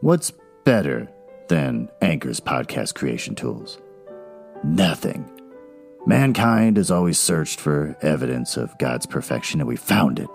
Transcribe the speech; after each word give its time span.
What's 0.00 0.32
better 0.62 1.10
than 1.48 1.88
Anchor's 2.00 2.38
podcast 2.38 2.94
creation 2.94 3.34
tools? 3.34 3.80
Nothing. 4.62 5.28
Mankind 6.06 6.76
has 6.76 6.92
always 6.92 7.18
searched 7.18 7.58
for 7.58 7.96
evidence 8.00 8.56
of 8.56 8.78
God's 8.78 9.06
perfection, 9.06 9.60
and 9.60 9.66
we 9.66 9.74
found 9.74 10.20
it. 10.20 10.30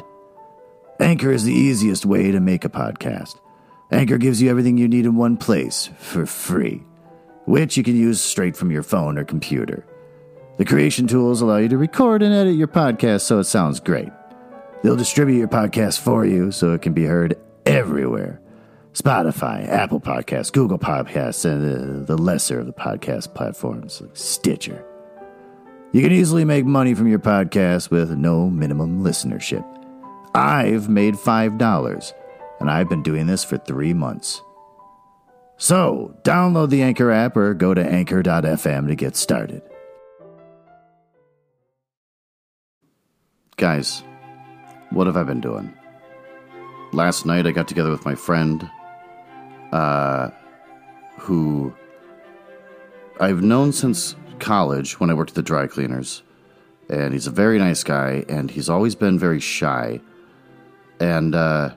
Anchor 0.99 1.31
is 1.31 1.45
the 1.45 1.53
easiest 1.53 2.05
way 2.05 2.29
to 2.29 2.41
make 2.41 2.65
a 2.65 2.69
podcast. 2.69 3.39
Anchor 3.89 4.17
gives 4.17 4.41
you 4.41 4.49
everything 4.49 4.77
you 4.77 4.89
need 4.89 5.05
in 5.05 5.15
one 5.15 5.37
place 5.37 5.89
for 5.97 6.25
free, 6.25 6.83
which 7.45 7.77
you 7.77 7.83
can 7.83 7.95
use 7.95 8.19
straight 8.19 8.57
from 8.57 8.69
your 8.69 8.83
phone 8.83 9.17
or 9.17 9.23
computer. 9.23 9.85
The 10.57 10.65
creation 10.65 11.07
tools 11.07 11.39
allow 11.39 11.57
you 11.57 11.69
to 11.69 11.77
record 11.77 12.21
and 12.21 12.33
edit 12.33 12.57
your 12.57 12.67
podcast 12.67 13.21
so 13.21 13.39
it 13.39 13.45
sounds 13.45 13.79
great. 13.79 14.11
They'll 14.83 14.97
distribute 14.97 15.37
your 15.37 15.47
podcast 15.47 15.99
for 15.99 16.25
you 16.25 16.51
so 16.51 16.73
it 16.73 16.81
can 16.81 16.91
be 16.91 17.05
heard 17.05 17.37
everywhere 17.65 18.41
Spotify, 18.93 19.67
Apple 19.67 19.99
Podcasts, 19.99 20.51
Google 20.51 20.77
Podcasts, 20.77 21.45
and 21.45 22.05
the, 22.05 22.15
the 22.15 22.21
lesser 22.21 22.59
of 22.59 22.67
the 22.67 22.73
podcast 22.73 23.33
platforms 23.33 24.01
like 24.01 24.15
Stitcher. 24.15 24.85
You 25.91 26.01
can 26.01 26.11
easily 26.11 26.45
make 26.45 26.65
money 26.65 26.93
from 26.93 27.07
your 27.07 27.19
podcast 27.19 27.89
with 27.89 28.11
no 28.11 28.49
minimum 28.49 29.03
listenership. 29.03 29.65
I've 30.35 30.89
made 30.89 31.15
$5, 31.15 32.13
and 32.59 32.69
I've 32.69 32.89
been 32.89 33.03
doing 33.03 33.27
this 33.27 33.43
for 33.43 33.57
three 33.57 33.93
months. 33.93 34.41
So, 35.57 36.15
download 36.23 36.69
the 36.69 36.83
Anchor 36.83 37.11
app 37.11 37.37
or 37.37 37.53
go 37.53 37.73
to 37.73 37.83
anchor.fm 37.83 38.87
to 38.87 38.95
get 38.95 39.15
started. 39.15 39.61
Guys, 43.57 44.03
what 44.89 45.07
have 45.07 45.17
I 45.17 45.23
been 45.23 45.41
doing? 45.41 45.73
Last 46.91 47.25
night 47.25 47.47
I 47.47 47.51
got 47.51 47.67
together 47.67 47.89
with 47.89 48.05
my 48.05 48.13
friend, 48.13 48.69
uh, 49.73 50.29
who 51.17 51.73
I've 53.19 53.41
known 53.41 53.73
since 53.73 54.15
college 54.39 54.99
when 54.99 55.09
I 55.09 55.15
worked 55.15 55.31
at 55.31 55.35
the 55.35 55.41
dry 55.41 55.67
cleaners. 55.67 56.21
And 56.89 57.13
he's 57.13 57.27
a 57.27 57.31
very 57.31 57.57
nice 57.57 57.83
guy, 57.83 58.23
and 58.29 58.51
he's 58.51 58.69
always 58.69 58.93
been 58.93 59.17
very 59.17 59.39
shy. 59.39 59.99
And, 60.99 61.33
uh, 61.33 61.73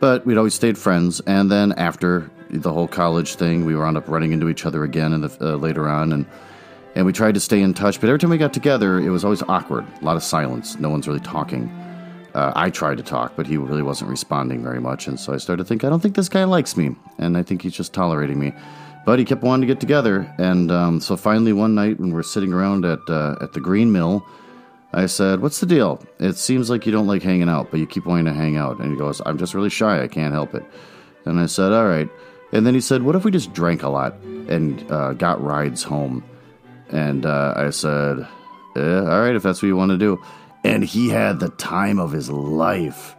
but 0.00 0.24
we'd 0.24 0.38
always 0.38 0.54
stayed 0.54 0.78
friends. 0.78 1.20
And 1.26 1.50
then 1.50 1.72
after 1.72 2.30
the 2.48 2.72
whole 2.72 2.88
college 2.88 3.34
thing, 3.34 3.66
we 3.66 3.76
wound 3.76 3.96
up 3.96 4.08
running 4.08 4.32
into 4.32 4.48
each 4.48 4.64
other 4.64 4.82
again 4.84 5.12
in 5.12 5.20
the, 5.20 5.36
uh, 5.40 5.56
later 5.56 5.88
on. 5.88 6.12
And 6.12 6.26
and 6.94 7.06
we 7.06 7.12
tried 7.12 7.34
to 7.34 7.40
stay 7.40 7.60
in 7.60 7.74
touch. 7.74 8.00
But 8.00 8.08
every 8.08 8.18
time 8.18 8.30
we 8.30 8.38
got 8.38 8.52
together, 8.52 8.98
it 8.98 9.10
was 9.10 9.24
always 9.24 9.42
awkward. 9.42 9.86
A 10.00 10.04
lot 10.04 10.16
of 10.16 10.22
silence. 10.22 10.78
No 10.80 10.88
one's 10.88 11.06
really 11.06 11.20
talking. 11.20 11.70
Uh, 12.34 12.52
I 12.54 12.70
tried 12.70 12.98
to 12.98 13.02
talk, 13.02 13.32
but 13.36 13.46
he 13.46 13.56
really 13.56 13.82
wasn't 13.82 14.10
responding 14.10 14.62
very 14.62 14.80
much. 14.80 15.06
And 15.08 15.18
so 15.18 15.32
I 15.32 15.38
started 15.38 15.62
to 15.62 15.68
think, 15.68 15.84
I 15.84 15.88
don't 15.88 16.00
think 16.00 16.14
this 16.14 16.28
guy 16.28 16.44
likes 16.44 16.76
me, 16.76 16.94
and 17.18 17.36
I 17.36 17.42
think 17.42 17.62
he's 17.62 17.72
just 17.72 17.94
tolerating 17.94 18.38
me. 18.38 18.52
But 19.06 19.18
he 19.18 19.24
kept 19.24 19.42
wanting 19.42 19.66
to 19.66 19.72
get 19.72 19.80
together, 19.80 20.32
and 20.38 20.70
um, 20.70 21.00
so 21.00 21.16
finally 21.16 21.54
one 21.54 21.74
night 21.74 21.98
when 21.98 22.12
we're 22.12 22.22
sitting 22.22 22.52
around 22.52 22.84
at 22.84 22.98
uh, 23.08 23.36
at 23.40 23.54
the 23.54 23.60
Green 23.60 23.90
Mill, 23.90 24.26
I 24.92 25.06
said, 25.06 25.40
"What's 25.40 25.60
the 25.60 25.66
deal? 25.66 26.04
It 26.18 26.36
seems 26.36 26.68
like 26.68 26.84
you 26.84 26.92
don't 26.92 27.06
like 27.06 27.22
hanging 27.22 27.48
out, 27.48 27.70
but 27.70 27.80
you 27.80 27.86
keep 27.86 28.04
wanting 28.04 28.26
to 28.26 28.34
hang 28.34 28.58
out." 28.58 28.80
And 28.80 28.90
he 28.92 28.98
goes, 28.98 29.22
"I'm 29.24 29.38
just 29.38 29.54
really 29.54 29.70
shy. 29.70 30.02
I 30.02 30.08
can't 30.08 30.34
help 30.34 30.54
it." 30.54 30.62
And 31.24 31.40
I 31.40 31.46
said, 31.46 31.72
"All 31.72 31.86
right." 31.86 32.08
And 32.52 32.66
then 32.66 32.74
he 32.74 32.82
said, 32.82 33.02
"What 33.02 33.16
if 33.16 33.24
we 33.24 33.30
just 33.30 33.54
drank 33.54 33.82
a 33.82 33.88
lot 33.88 34.14
and 34.48 34.84
uh, 34.92 35.14
got 35.14 35.42
rides 35.42 35.82
home?" 35.82 36.22
And 36.90 37.26
uh, 37.26 37.54
I 37.56 37.70
said, 37.70 38.26
eh, 38.76 38.98
all 39.00 39.20
right, 39.20 39.34
if 39.34 39.42
that's 39.42 39.62
what 39.62 39.68
you 39.68 39.76
want 39.76 39.90
to 39.90 39.98
do. 39.98 40.20
And 40.64 40.84
he 40.84 41.08
had 41.08 41.40
the 41.40 41.50
time 41.50 41.98
of 41.98 42.12
his 42.12 42.30
life. 42.30 43.16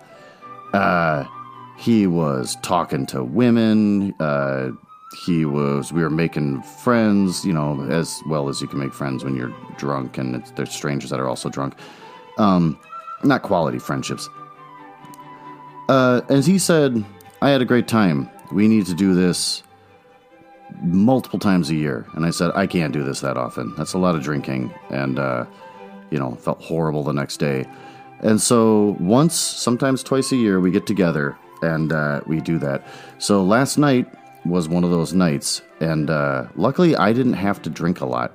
Uh, 0.73 1.25
he 1.77 2.07
was 2.07 2.57
talking 2.61 3.05
to 3.07 3.23
women. 3.23 4.13
Uh, 4.19 4.71
he 5.25 5.45
was, 5.45 5.91
we 5.91 6.03
were 6.03 6.09
making 6.09 6.61
friends, 6.61 7.45
you 7.45 7.53
know, 7.53 7.81
as 7.89 8.21
well 8.27 8.49
as 8.49 8.61
you 8.61 8.67
can 8.67 8.79
make 8.79 8.93
friends 8.93 9.23
when 9.23 9.35
you're 9.35 9.55
drunk 9.77 10.17
and 10.17 10.45
there's 10.55 10.71
strangers 10.71 11.09
that 11.09 11.19
are 11.19 11.27
also 11.27 11.49
drunk. 11.49 11.75
Um, 12.37 12.79
not 13.23 13.41
quality 13.41 13.79
friendships. 13.79 14.29
Uh, 15.87 16.21
as 16.29 16.45
he 16.45 16.59
said, 16.59 17.03
I 17.41 17.49
had 17.49 17.61
a 17.61 17.65
great 17.65 17.87
time. 17.87 18.29
We 18.51 18.67
need 18.67 18.85
to 18.85 18.93
do 18.93 19.13
this 19.13 19.63
multiple 20.81 21.39
times 21.39 21.69
a 21.69 21.75
year. 21.75 22.05
And 22.13 22.25
I 22.25 22.29
said, 22.29 22.51
I 22.53 22.67
can't 22.67 22.93
do 22.93 23.03
this 23.03 23.21
that 23.21 23.37
often. 23.37 23.73
That's 23.75 23.93
a 23.93 23.97
lot 23.97 24.15
of 24.15 24.21
drinking. 24.21 24.73
And, 24.89 25.17
uh, 25.17 25.45
you 26.11 26.19
know, 26.19 26.35
felt 26.35 26.61
horrible 26.61 27.03
the 27.03 27.13
next 27.13 27.37
day. 27.37 27.65
And 28.19 28.41
so 28.41 28.97
once, 28.99 29.35
sometimes 29.35 30.03
twice 30.03 30.31
a 30.31 30.35
year, 30.35 30.59
we 30.59 30.71
get 30.71 30.85
together 30.85 31.37
and 31.61 31.91
uh, 31.91 32.21
we 32.25 32.41
do 32.41 32.57
that. 32.59 32.85
So 33.17 33.43
last 33.43 33.77
night 33.77 34.07
was 34.45 34.67
one 34.67 34.83
of 34.83 34.89
those 34.89 35.13
nights. 35.13 35.61
And 35.79 36.09
uh, 36.09 36.47
luckily, 36.55 36.95
I 36.95 37.13
didn't 37.13 37.33
have 37.33 37.61
to 37.63 37.69
drink 37.69 38.01
a 38.01 38.05
lot. 38.05 38.33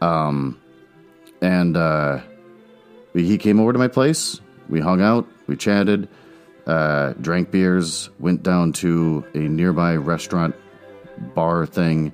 Um, 0.00 0.60
and 1.40 1.76
uh, 1.76 2.20
he 3.14 3.38
came 3.38 3.60
over 3.60 3.72
to 3.72 3.78
my 3.78 3.88
place. 3.88 4.40
We 4.68 4.80
hung 4.80 5.00
out, 5.00 5.26
we 5.46 5.56
chatted, 5.56 6.08
uh, 6.66 7.12
drank 7.20 7.50
beers, 7.50 8.10
went 8.18 8.42
down 8.42 8.72
to 8.72 9.24
a 9.34 9.38
nearby 9.38 9.94
restaurant 9.94 10.56
bar 11.34 11.66
thing. 11.66 12.12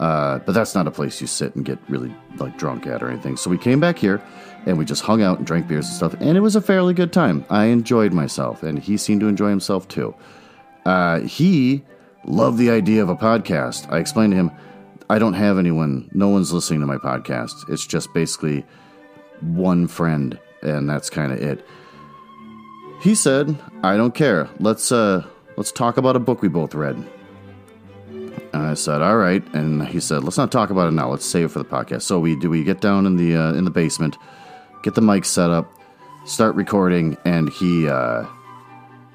Uh, 0.00 0.38
but 0.40 0.52
that's 0.52 0.74
not 0.74 0.86
a 0.86 0.90
place 0.90 1.20
you 1.20 1.26
sit 1.26 1.54
and 1.54 1.64
get 1.64 1.78
really 1.90 2.12
like 2.38 2.56
drunk 2.56 2.86
at 2.86 3.02
or 3.02 3.10
anything. 3.10 3.36
So 3.36 3.50
we 3.50 3.58
came 3.58 3.80
back 3.80 3.98
here 3.98 4.22
and 4.64 4.78
we 4.78 4.84
just 4.86 5.02
hung 5.02 5.22
out 5.22 5.36
and 5.36 5.46
drank 5.46 5.68
beers 5.68 5.86
and 5.86 5.94
stuff, 5.94 6.14
and 6.20 6.36
it 6.36 6.40
was 6.40 6.56
a 6.56 6.60
fairly 6.60 6.94
good 6.94 7.12
time. 7.12 7.44
I 7.50 7.66
enjoyed 7.66 8.12
myself, 8.12 8.62
and 8.62 8.78
he 8.78 8.96
seemed 8.96 9.20
to 9.20 9.28
enjoy 9.28 9.50
himself 9.50 9.88
too. 9.88 10.14
Uh, 10.84 11.20
he 11.20 11.82
loved 12.24 12.58
the 12.58 12.70
idea 12.70 13.02
of 13.02 13.08
a 13.08 13.16
podcast. 13.16 13.90
I 13.92 13.98
explained 13.98 14.32
to 14.32 14.36
him, 14.36 14.50
I 15.08 15.18
don't 15.18 15.34
have 15.34 15.58
anyone, 15.58 16.10
no 16.12 16.28
one's 16.28 16.52
listening 16.52 16.80
to 16.80 16.86
my 16.86 16.96
podcast. 16.96 17.52
It's 17.68 17.86
just 17.86 18.12
basically 18.14 18.64
one 19.40 19.86
friend, 19.86 20.38
and 20.62 20.88
that's 20.88 21.10
kind 21.10 21.32
of 21.32 21.40
it. 21.42 21.64
He 23.00 23.14
said, 23.14 23.56
I 23.82 23.96
don't 23.96 24.14
care. 24.14 24.48
Let's 24.58 24.92
uh 24.92 25.24
let's 25.56 25.72
talk 25.72 25.96
about 25.96 26.16
a 26.16 26.20
book 26.20 26.42
we 26.42 26.48
both 26.48 26.74
read. 26.74 27.02
And 28.52 28.62
I 28.62 28.74
said, 28.74 29.02
"All 29.02 29.16
right." 29.16 29.42
And 29.54 29.86
he 29.86 30.00
said, 30.00 30.24
"Let's 30.24 30.38
not 30.38 30.50
talk 30.50 30.70
about 30.70 30.88
it 30.88 30.92
now. 30.92 31.10
Let's 31.10 31.24
save 31.24 31.46
it 31.46 31.48
for 31.50 31.58
the 31.58 31.64
podcast." 31.64 32.02
So 32.02 32.18
we 32.18 32.36
do. 32.36 32.50
We 32.50 32.64
get 32.64 32.80
down 32.80 33.06
in 33.06 33.16
the 33.16 33.36
uh, 33.36 33.52
in 33.54 33.64
the 33.64 33.70
basement, 33.70 34.16
get 34.82 34.94
the 34.94 35.00
mic 35.00 35.24
set 35.24 35.50
up, 35.50 35.72
start 36.24 36.54
recording, 36.54 37.16
and 37.24 37.48
he 37.48 37.88
uh, 37.88 38.26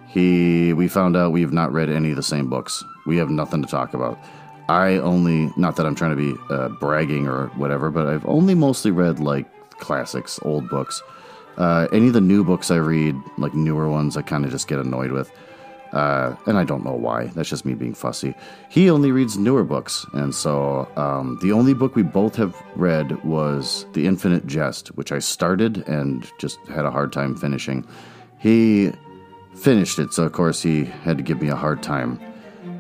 he 0.08 0.74
we 0.74 0.88
found 0.88 1.18
out 1.18 1.32
we 1.32 1.42
have 1.42 1.54
not 1.54 1.74
read 1.74 1.90
any 1.90 2.12
of 2.12 2.16
the 2.16 2.24
same 2.24 2.50
books. 2.50 2.84
We 3.06 3.18
have 3.18 3.30
nothing 3.30 3.62
to 3.62 3.68
talk 3.68 3.94
about. 3.94 4.18
I 4.70 4.98
only 4.98 5.52
not 5.58 5.76
that 5.76 5.86
I'm 5.86 5.96
trying 5.96 6.16
to 6.16 6.34
be 6.34 6.40
uh, 6.50 6.70
bragging 6.70 7.28
or 7.28 7.48
whatever, 7.50 7.92
but 7.92 8.08
I've 8.08 8.26
only 8.26 8.56
mostly 8.56 8.92
read 8.92 9.20
like 9.20 9.46
classics, 9.80 10.40
old 10.42 10.70
books. 10.70 11.04
Uh, 11.58 11.88
any 11.92 12.08
of 12.08 12.14
the 12.14 12.22
new 12.22 12.44
books 12.44 12.72
I 12.72 12.78
read, 12.78 13.16
like 13.38 13.54
newer 13.54 13.90
ones, 13.90 14.18
I 14.18 14.22
kind 14.22 14.44
of 14.44 14.52
just 14.52 14.68
get 14.68 14.80
annoyed 14.80 15.12
with. 15.12 15.32
Uh, 15.96 16.36
and 16.46 16.58
I 16.58 16.66
don't 16.66 16.84
know 16.84 16.94
why. 16.94 17.28
That's 17.28 17.50
just 17.50 17.64
me 17.64 17.74
being 17.74 17.94
fussy. 17.94 18.36
He 18.70 18.90
only 18.90 19.14
reads 19.14 19.38
newer 19.38 19.64
books, 19.64 20.06
and 20.12 20.36
so 20.36 20.90
um, 20.98 21.40
the 21.42 21.54
only 21.54 21.74
book 21.74 21.96
we 21.96 22.04
both 22.04 22.36
have 22.36 22.54
read 22.76 23.24
was 23.24 23.86
The 23.94 24.06
Infinite 24.06 24.46
Jest, 24.46 24.90
which 24.98 25.14
I 25.14 25.20
started 25.20 25.88
and 25.88 26.30
just 26.38 26.60
had 26.68 26.84
a 26.84 26.92
hard 26.92 27.14
time 27.14 27.34
finishing. 27.34 27.88
He 28.38 28.92
finished 29.56 29.98
it, 29.98 30.14
so 30.14 30.24
of 30.24 30.34
course 30.34 30.62
he 30.62 30.84
had 30.84 31.16
to 31.16 31.24
give 31.24 31.42
me 31.42 31.48
a 31.48 31.56
hard 31.56 31.82
time 31.82 32.20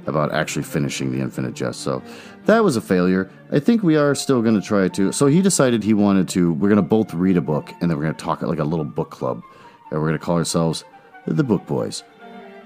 about 0.08 0.34
actually 0.34 0.64
finishing 0.64 1.14
The 1.14 1.22
Infinite 1.22 1.54
Jest. 1.54 1.80
So 1.80 2.04
that 2.48 2.66
was 2.66 2.75
a 2.75 2.81
failure. 2.81 3.31
I 3.50 3.59
think 3.59 3.81
we 3.81 3.96
are 3.96 4.14
still 4.14 4.42
going 4.42 4.56
to 4.56 4.68
try 4.68 4.90
to. 4.90 5.14
So 5.14 5.28
he 5.28 5.42
decided 5.42 5.86
he 5.86 5.94
wanted 5.94 6.28
to. 6.30 6.52
We're 6.52 6.68
going 6.68 6.75
to 6.75 6.81
both 6.81 7.14
read 7.14 7.38
a 7.38 7.42
book, 7.42 7.72
and 7.80 7.90
then 7.90 7.98
we're 7.98 8.04
going 8.04 8.16
to 8.16 8.25
talk 8.25 8.42
like 8.42 8.59
a 8.59 8.66
little 8.66 8.84
book 8.84 9.09
club, 9.09 9.42
and 9.90 10.02
we're 10.02 10.08
going 10.09 10.20
to 10.20 10.25
call 10.25 10.36
ourselves 10.36 10.84
the 11.25 11.46
Book 11.46 11.66
Boys 11.66 12.04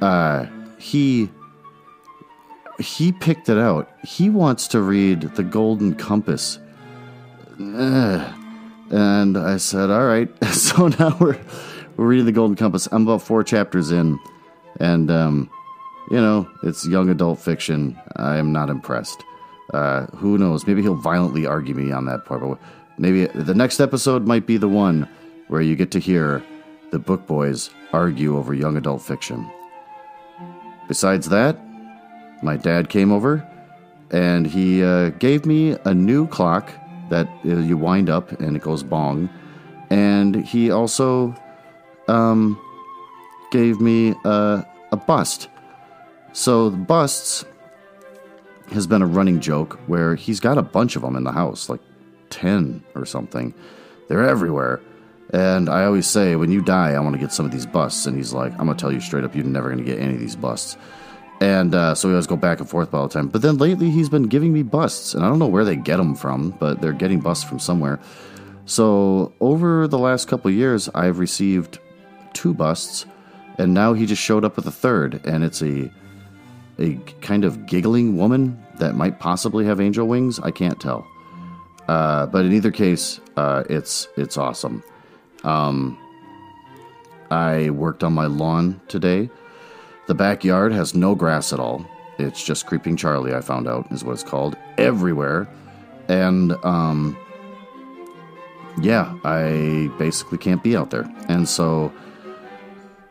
uh, 0.01 0.45
he 0.77 1.29
he 2.79 3.11
picked 3.11 3.49
it 3.49 3.57
out. 3.57 3.89
He 4.03 4.29
wants 4.29 4.67
to 4.69 4.81
read 4.81 5.21
The 5.21 5.43
Golden 5.43 5.95
Compass. 5.95 6.59
Uh, 7.59 8.33
and 8.89 9.37
I 9.37 9.57
said, 9.57 9.89
"All 9.89 10.05
right." 10.05 10.29
So 10.53 10.87
now 10.87 11.15
we're 11.19 11.39
we're 11.97 12.05
reading 12.05 12.25
The 12.25 12.31
Golden 12.31 12.55
Compass. 12.55 12.87
I'm 12.91 13.03
about 13.03 13.21
four 13.21 13.43
chapters 13.43 13.91
in, 13.91 14.19
and 14.79 15.11
um, 15.11 15.49
you 16.09 16.17
know, 16.17 16.49
it's 16.63 16.87
young 16.87 17.09
adult 17.09 17.39
fiction. 17.39 17.99
I 18.15 18.37
am 18.37 18.51
not 18.51 18.69
impressed. 18.69 19.23
Uh, 19.73 20.07
who 20.07 20.37
knows? 20.37 20.65
Maybe 20.65 20.81
he'll 20.81 20.95
violently 20.95 21.45
argue 21.45 21.75
me 21.75 21.91
on 21.91 22.05
that 22.05 22.25
part. 22.25 22.41
But 22.41 22.59
maybe 22.97 23.25
the 23.27 23.53
next 23.53 23.79
episode 23.79 24.25
might 24.25 24.47
be 24.47 24.57
the 24.57 24.69
one 24.69 25.07
where 25.47 25.61
you 25.61 25.75
get 25.75 25.91
to 25.91 25.99
hear 25.99 26.43
the 26.91 26.99
book 26.99 27.27
boys 27.27 27.69
argue 27.93 28.37
over 28.37 28.53
young 28.53 28.77
adult 28.77 29.01
fiction. 29.01 29.49
Besides 30.89 31.29
that, 31.29 31.55
my 32.43 32.57
dad 32.57 32.89
came 32.89 33.11
over 33.11 33.47
and 34.11 34.45
he 34.45 34.83
uh, 34.83 35.09
gave 35.11 35.45
me 35.45 35.77
a 35.85 35.93
new 35.93 36.27
clock 36.27 36.73
that 37.09 37.27
uh, 37.45 37.57
you 37.57 37.77
wind 37.77 38.09
up 38.09 38.31
and 38.41 38.57
it 38.57 38.63
goes 38.63 38.83
bong. 38.83 39.29
And 39.91 40.43
he 40.45 40.71
also 40.71 41.35
um, 42.07 42.59
gave 43.51 43.79
me 43.79 44.15
a, 44.25 44.65
a 44.91 44.97
bust 44.97 45.47
So 46.33 46.69
the 46.69 46.77
busts 46.77 47.45
has 48.71 48.87
been 48.87 49.01
a 49.01 49.07
running 49.07 49.39
joke 49.39 49.79
where 49.87 50.15
he's 50.15 50.39
got 50.39 50.57
a 50.57 50.63
bunch 50.63 50.95
of 50.95 51.01
them 51.03 51.15
in 51.15 51.23
the 51.23 51.31
house, 51.31 51.69
like 51.69 51.81
10 52.29 52.83
or 52.95 53.05
something. 53.05 53.53
They're 54.07 54.27
everywhere. 54.27 54.81
And 55.31 55.69
I 55.69 55.85
always 55.85 56.07
say, 56.07 56.35
when 56.35 56.51
you 56.51 56.61
die, 56.61 56.93
I 56.93 56.99
want 56.99 57.13
to 57.13 57.19
get 57.19 57.31
some 57.31 57.45
of 57.45 57.51
these 57.51 57.65
busts. 57.65 58.05
And 58.05 58.17
he's 58.17 58.33
like, 58.33 58.51
I'm 58.53 58.65
going 58.65 58.75
to 58.75 58.81
tell 58.81 58.91
you 58.91 58.99
straight 58.99 59.23
up, 59.23 59.35
you're 59.35 59.45
never 59.45 59.69
going 59.69 59.83
to 59.83 59.89
get 59.89 59.99
any 59.99 60.15
of 60.15 60.19
these 60.19 60.35
busts. 60.35 60.77
And 61.41 61.73
uh, 61.73 61.95
so 61.95 62.07
we 62.07 62.13
always 62.15 62.27
go 62.27 62.35
back 62.35 62.59
and 62.59 62.69
forth 62.69 62.93
all 62.93 63.07
the 63.07 63.13
time. 63.13 63.27
But 63.27 63.41
then 63.41 63.57
lately, 63.57 63.89
he's 63.89 64.09
been 64.09 64.23
giving 64.23 64.51
me 64.51 64.63
busts. 64.63 65.13
And 65.13 65.23
I 65.23 65.29
don't 65.29 65.39
know 65.39 65.47
where 65.47 65.63
they 65.63 65.75
get 65.75 65.97
them 65.97 66.15
from, 66.15 66.51
but 66.51 66.81
they're 66.81 66.93
getting 66.93 67.19
busts 67.19 67.43
from 67.43 67.59
somewhere. 67.59 67.99
So 68.65 69.33
over 69.39 69.87
the 69.87 69.99
last 69.99 70.27
couple 70.27 70.51
years, 70.51 70.89
I've 70.95 71.19
received 71.19 71.79
two 72.33 72.53
busts. 72.53 73.05
And 73.57 73.73
now 73.73 73.93
he 73.93 74.05
just 74.05 74.21
showed 74.21 74.43
up 74.43 74.55
with 74.55 74.65
a 74.67 74.71
third. 74.71 75.21
And 75.25 75.43
it's 75.43 75.61
a, 75.61 75.91
a 76.79 76.95
kind 77.21 77.45
of 77.45 77.67
giggling 77.67 78.17
woman 78.17 78.61
that 78.79 78.95
might 78.95 79.19
possibly 79.19 79.65
have 79.65 79.79
angel 79.79 80.07
wings. 80.07 80.39
I 80.39 80.51
can't 80.51 80.79
tell. 80.79 81.07
Uh, 81.87 82.25
but 82.27 82.45
in 82.45 82.53
either 82.53 82.71
case, 82.71 83.19
uh, 83.35 83.63
it's 83.69 84.07
it's 84.15 84.37
awesome. 84.37 84.83
Um, 85.43 85.97
I 87.31 87.69
worked 87.69 88.03
on 88.03 88.13
my 88.13 88.25
lawn 88.25 88.81
today. 88.87 89.29
The 90.07 90.15
backyard 90.15 90.71
has 90.73 90.95
no 90.95 91.15
grass 91.15 91.53
at 91.53 91.59
all. 91.59 91.85
It's 92.17 92.43
just 92.43 92.65
Creeping 92.65 92.97
Charlie, 92.97 93.33
I 93.33 93.41
found 93.41 93.67
out, 93.67 93.91
is 93.91 94.03
what 94.03 94.13
it's 94.13 94.23
called, 94.23 94.57
everywhere. 94.77 95.47
And, 96.07 96.53
um, 96.65 97.15
yeah, 98.81 99.15
I 99.23 99.91
basically 99.97 100.37
can't 100.37 100.63
be 100.63 100.75
out 100.75 100.89
there. 100.89 101.09
And 101.27 101.47
so 101.47 101.93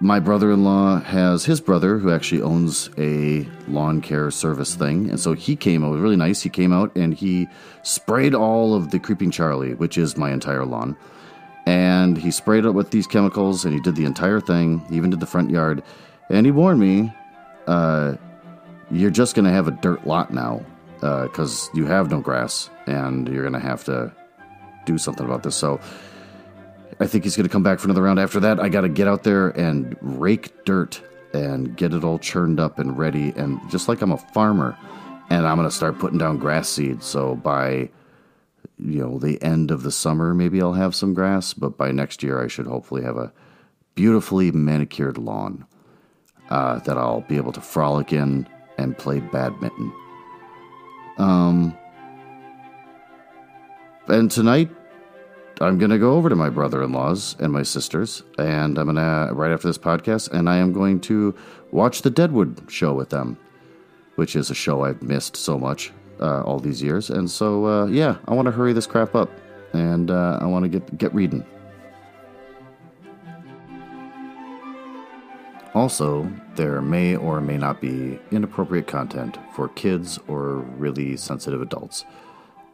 my 0.01 0.21
brother 0.21 0.53
in 0.53 0.65
law 0.65 1.01
has 1.01 1.45
his 1.45 1.61
brother 1.61 1.99
who 1.99 2.11
actually 2.11 2.43
owns 2.43 2.91
a 2.99 3.49
lawn 3.67 4.01
care 4.01 4.31
service 4.31 4.75
thing. 4.75 5.09
And 5.09 5.19
so 5.19 5.33
he 5.33 5.57
came 5.57 5.85
out, 5.85 5.99
really 5.99 6.17
nice. 6.17 6.43
He 6.43 6.51
came 6.51 6.73
out 6.73 6.95
and 6.97 7.15
he 7.15 7.47
sprayed 7.83 8.35
all 8.35 8.75
of 8.75 8.91
the 8.91 8.99
Creeping 8.99 9.31
Charlie, 9.31 9.75
which 9.75 9.97
is 9.97 10.17
my 10.17 10.33
entire 10.33 10.65
lawn 10.65 10.97
and 11.69 12.17
he 12.17 12.31
sprayed 12.31 12.65
it 12.65 12.71
with 12.71 12.93
these 12.93 13.07
chemicals 13.07 13.67
and 13.67 13.75
he 13.75 13.81
did 13.81 13.95
the 13.95 14.07
entire 14.07 14.41
thing, 14.41 14.83
even 14.91 15.11
did 15.11 15.21
the 15.21 15.27
front 15.27 15.51
yard. 15.51 15.83
And 16.31 16.47
he 16.47 16.51
warned 16.51 16.81
me, 16.81 17.13
uh, 17.67 18.15
you're 18.91 19.11
just 19.11 19.35
going 19.35 19.45
to 19.45 19.51
have 19.51 19.69
a 19.69 19.73
dirt 19.73 20.07
lot 20.07 20.33
now 20.33 20.65
because 20.95 21.69
uh, 21.69 21.73
you 21.75 21.85
have 21.85 22.11
no 22.11 22.21
grass 22.21 22.71
and 22.87 23.29
you're 23.29 23.43
going 23.43 23.53
to 23.53 23.61
have 23.61 23.85
to 23.85 24.11
do 24.87 24.97
something 24.97 25.27
about 25.27 25.43
this. 25.43 25.57
So 25.57 25.79
I 27.01 27.07
think 27.07 27.25
he's 27.25 27.37
going 27.37 27.47
to 27.47 27.53
come 27.53 27.65
back 27.65 27.81
for 27.81 27.87
another 27.87 28.03
round. 28.03 28.19
After 28.19 28.41
that, 28.41 28.59
I 28.59 28.71
got 28.71 28.81
to 28.81 28.89
get 28.89 29.07
out 29.07 29.25
there 29.25 29.51
and 29.51 29.95
rake 30.01 30.65
dirt 30.65 31.03
and 31.35 31.77
get 31.77 31.93
it 31.93 32.03
all 32.03 32.19
churned 32.19 32.61
up 32.61 32.79
and 32.79 32.97
ready. 32.97 33.35
And 33.37 33.61
just 33.71 33.89
like 33.89 34.01
I'm 34.01 34.13
a 34.13 34.17
farmer, 34.17 34.75
and 35.29 35.47
I'm 35.47 35.59
going 35.59 35.69
to 35.69 35.77
start 35.77 35.99
putting 35.99 36.17
down 36.17 36.39
grass 36.39 36.71
seeds. 36.71 37.05
So 37.05 37.35
by 37.35 37.91
you 38.79 39.01
know, 39.01 39.19
the 39.19 39.43
end 39.43 39.71
of 39.71 39.83
the 39.83 39.91
summer, 39.91 40.35
maybe 40.35 40.63
I'll 40.63 40.73
have 40.75 40.95
some 40.95 41.15
grass, 41.15 41.53
but 41.53 41.77
by 41.77 41.91
next 41.91 42.23
year, 42.23 42.43
I 42.43 42.49
should 42.49 42.67
hopefully 42.67 43.03
have 43.03 43.17
a 43.17 43.33
beautifully 43.95 44.53
manicured 44.53 45.19
lawn 45.19 45.67
uh, 46.51 46.79
that 46.81 46.97
I'll 46.97 47.23
be 47.23 47.37
able 47.37 47.53
to 47.53 47.61
frolic 47.61 48.13
in 48.13 48.49
and 48.79 48.97
play 48.97 49.21
badminton. 49.21 49.93
Um, 51.19 51.77
and 54.07 54.31
tonight, 54.31 54.71
I'm 55.61 55.79
going 55.79 55.91
to 55.91 55.99
go 55.99 56.15
over 56.15 56.29
to 56.29 56.37
my 56.37 56.49
brother 56.49 56.83
in 56.85 56.93
law's 56.93 57.35
and 57.41 57.53
my 57.53 57.65
sister's, 57.65 58.23
and 58.39 58.79
I'm 58.79 58.87
going 58.87 58.97
to, 58.97 59.35
right 59.35 59.51
after 59.51 59.67
this 59.67 59.79
podcast, 59.79 60.31
and 60.31 60.49
I 60.49 60.59
am 60.59 60.73
going 60.73 61.01
to 61.01 61.35
watch 61.73 62.03
the 62.03 62.11
Deadwood 62.11 62.71
show 62.71 62.95
with 62.95 63.11
them, 63.11 63.37
which 64.15 64.37
is 64.37 64.51
a 64.51 64.55
show 64.55 64.85
I've 64.85 65.03
missed 65.03 65.37
so 65.37 65.59
much 65.59 65.93
uh, 66.21 66.43
all 66.43 66.59
these 66.59 66.83
years. 66.83 67.11
And 67.11 67.31
so, 67.31 67.67
uh, 67.67 67.87
yeah, 67.87 68.17
I 68.27 68.35
want 68.35 68.47
to 68.47 68.53
hurry 68.53 68.73
this 68.73 68.87
crap 68.87 69.15
up, 69.15 69.31
and 69.73 70.11
uh, 70.11 70.39
I 70.41 70.47
want 70.47 70.65
to 70.65 70.69
get 70.69 70.99
get 70.99 71.15
reading. 71.15 71.45
Also, 75.75 76.31
there 76.57 76.81
may 76.81 77.15
or 77.15 77.41
may 77.41 77.57
not 77.57 77.81
be 77.81 78.19
inappropriate 78.33 78.87
content 78.87 79.39
for 79.55 79.69
kids 79.69 80.19
or 80.27 80.57
really 80.77 81.17
sensitive 81.17 81.63
adults. 81.63 82.05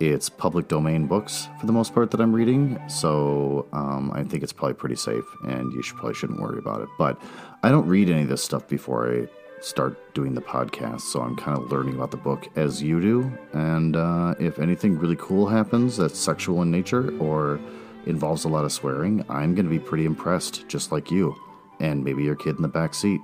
It's 0.00 0.29
public 0.29 0.69
domain 0.69 1.06
books 1.06 1.49
for 1.61 1.67
the 1.67 1.73
most 1.73 1.94
part 1.94 2.11
that 2.12 2.20
I'm 2.20 2.32
reading, 2.32 2.81
so 2.88 3.67
um, 3.73 4.11
I 4.12 4.25
think 4.25 4.43
it's 4.43 4.52
probably 4.52 4.75
pretty 4.75 4.97
safe, 4.97 5.25
and 5.44 5.73
you 5.73 5.82
should 5.82 5.97
probably 5.97 6.14
shouldn't 6.14 6.40
worry 6.40 6.58
about 6.58 6.81
it. 6.81 6.88
But 6.99 7.20
I 7.62 7.70
don't 7.70 7.87
read 7.87 8.11
any 8.11 8.23
of 8.23 8.29
this 8.29 8.43
stuff 8.43 8.67
before 8.69 9.12
I 9.12 9.29
start 9.64 10.12
doing 10.14 10.34
the 10.34 10.43
podcast, 10.43 11.00
so 11.00 11.20
I'm 11.20 11.37
kind 11.37 11.56
of 11.56 11.72
learning 11.72 11.94
about 11.94 12.11
the 12.11 12.19
book 12.19 12.49
as 12.55 12.82
you 12.82 13.00
do. 13.00 13.32
And 13.55 13.96
uh, 13.96 14.34
if 14.38 14.58
anything 14.58 14.99
really 14.99 15.16
cool 15.16 15.46
happens 15.46 15.96
that's 15.96 16.19
sexual 16.19 16.61
in 16.62 16.70
nature 16.70 17.16
or 17.19 17.58
involves 18.05 18.44
a 18.44 18.49
lot 18.49 18.64
of 18.64 18.72
swearing, 18.72 19.25
I'm 19.31 19.55
going 19.55 19.64
to 19.64 19.70
be 19.70 19.78
pretty 19.78 20.05
impressed, 20.05 20.69
just 20.69 20.93
like 20.93 21.11
you, 21.11 21.34
and 21.81 22.05
maybe 22.05 22.22
your 22.22 22.37
kid 22.37 22.56
in 22.56 22.62
the 22.62 22.69
back 22.69 22.93
seat. 22.93 23.20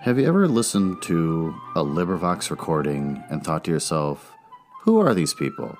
Have 0.00 0.18
you 0.18 0.26
ever 0.26 0.48
listened 0.48 1.02
to 1.02 1.54
a 1.76 1.84
LibriVox 1.84 2.50
recording 2.50 3.22
and 3.28 3.44
thought 3.44 3.64
to 3.64 3.70
yourself, 3.70 4.32
who 4.80 4.98
are 4.98 5.12
these 5.12 5.34
people? 5.34 5.76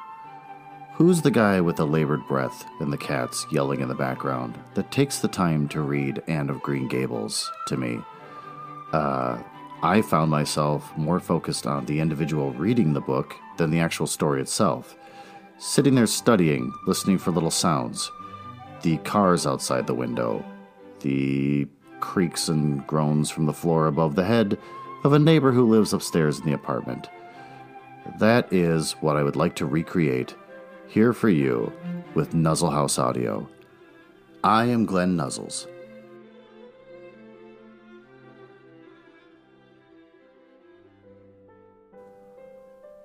Who's 0.94 1.22
the 1.22 1.30
guy 1.30 1.60
with 1.60 1.76
the 1.76 1.86
labored 1.86 2.26
breath 2.28 2.66
and 2.78 2.92
the 2.92 2.98
cats 2.98 3.46
yelling 3.50 3.80
in 3.80 3.88
the 3.88 3.94
background 3.94 4.58
that 4.74 4.90
takes 4.90 5.18
the 5.18 5.28
time 5.28 5.66
to 5.68 5.80
read 5.80 6.22
Anne 6.28 6.50
of 6.50 6.62
Green 6.62 6.88
Gables 6.88 7.50
to 7.68 7.76
me? 7.76 8.00
Uh, 8.92 9.38
I 9.82 10.02
found 10.02 10.30
myself 10.30 10.94
more 10.98 11.20
focused 11.20 11.66
on 11.66 11.86
the 11.86 12.00
individual 12.00 12.52
reading 12.52 12.92
the 12.92 13.00
book 13.00 13.34
than 13.56 13.70
the 13.70 13.80
actual 13.80 14.06
story 14.06 14.42
itself. 14.42 14.94
Sitting 15.56 15.94
there 15.94 16.06
studying, 16.06 16.72
listening 16.86 17.18
for 17.18 17.30
little 17.30 17.50
sounds 17.50 18.10
the 18.82 18.96
cars 18.98 19.46
outside 19.46 19.86
the 19.86 19.94
window, 19.94 20.44
the 21.00 21.66
creaks 22.00 22.48
and 22.48 22.86
groans 22.86 23.30
from 23.30 23.46
the 23.46 23.52
floor 23.52 23.86
above 23.86 24.14
the 24.14 24.24
head 24.24 24.58
of 25.04 25.12
a 25.12 25.18
neighbor 25.18 25.52
who 25.52 25.68
lives 25.68 25.92
upstairs 25.92 26.38
in 26.38 26.46
the 26.46 26.52
apartment. 26.52 27.08
That 28.18 28.52
is 28.52 28.92
what 29.00 29.16
I 29.16 29.22
would 29.22 29.36
like 29.36 29.54
to 29.56 29.66
recreate 29.66 30.34
here 30.90 31.12
for 31.12 31.28
you 31.28 31.72
with 32.14 32.34
Nuzzle 32.34 32.70
House 32.70 32.98
Audio. 32.98 33.48
I 34.42 34.64
am 34.64 34.86
Glenn 34.86 35.16
Nuzzles. 35.16 35.68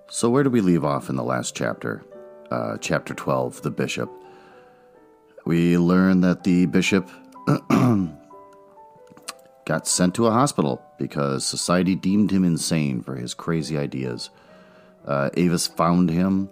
So, 0.09 0.31
where 0.31 0.43
do 0.43 0.49
we 0.49 0.61
leave 0.61 0.83
off 0.83 1.09
in 1.09 1.15
the 1.15 1.23
last 1.23 1.55
chapter? 1.55 2.03
Uh, 2.49 2.77
chapter 2.79 3.13
12, 3.13 3.61
The 3.61 3.69
Bishop. 3.69 4.11
We 5.45 5.77
learn 5.77 6.21
that 6.21 6.43
the 6.43 6.65
bishop 6.65 7.07
got 9.65 9.87
sent 9.87 10.15
to 10.15 10.25
a 10.25 10.31
hospital 10.31 10.81
because 10.97 11.45
society 11.45 11.93
deemed 11.93 12.31
him 12.31 12.43
insane 12.43 13.01
for 13.01 13.15
his 13.15 13.35
crazy 13.35 13.77
ideas. 13.77 14.31
Uh, 15.05 15.29
Avis 15.35 15.67
found 15.67 16.09
him 16.09 16.49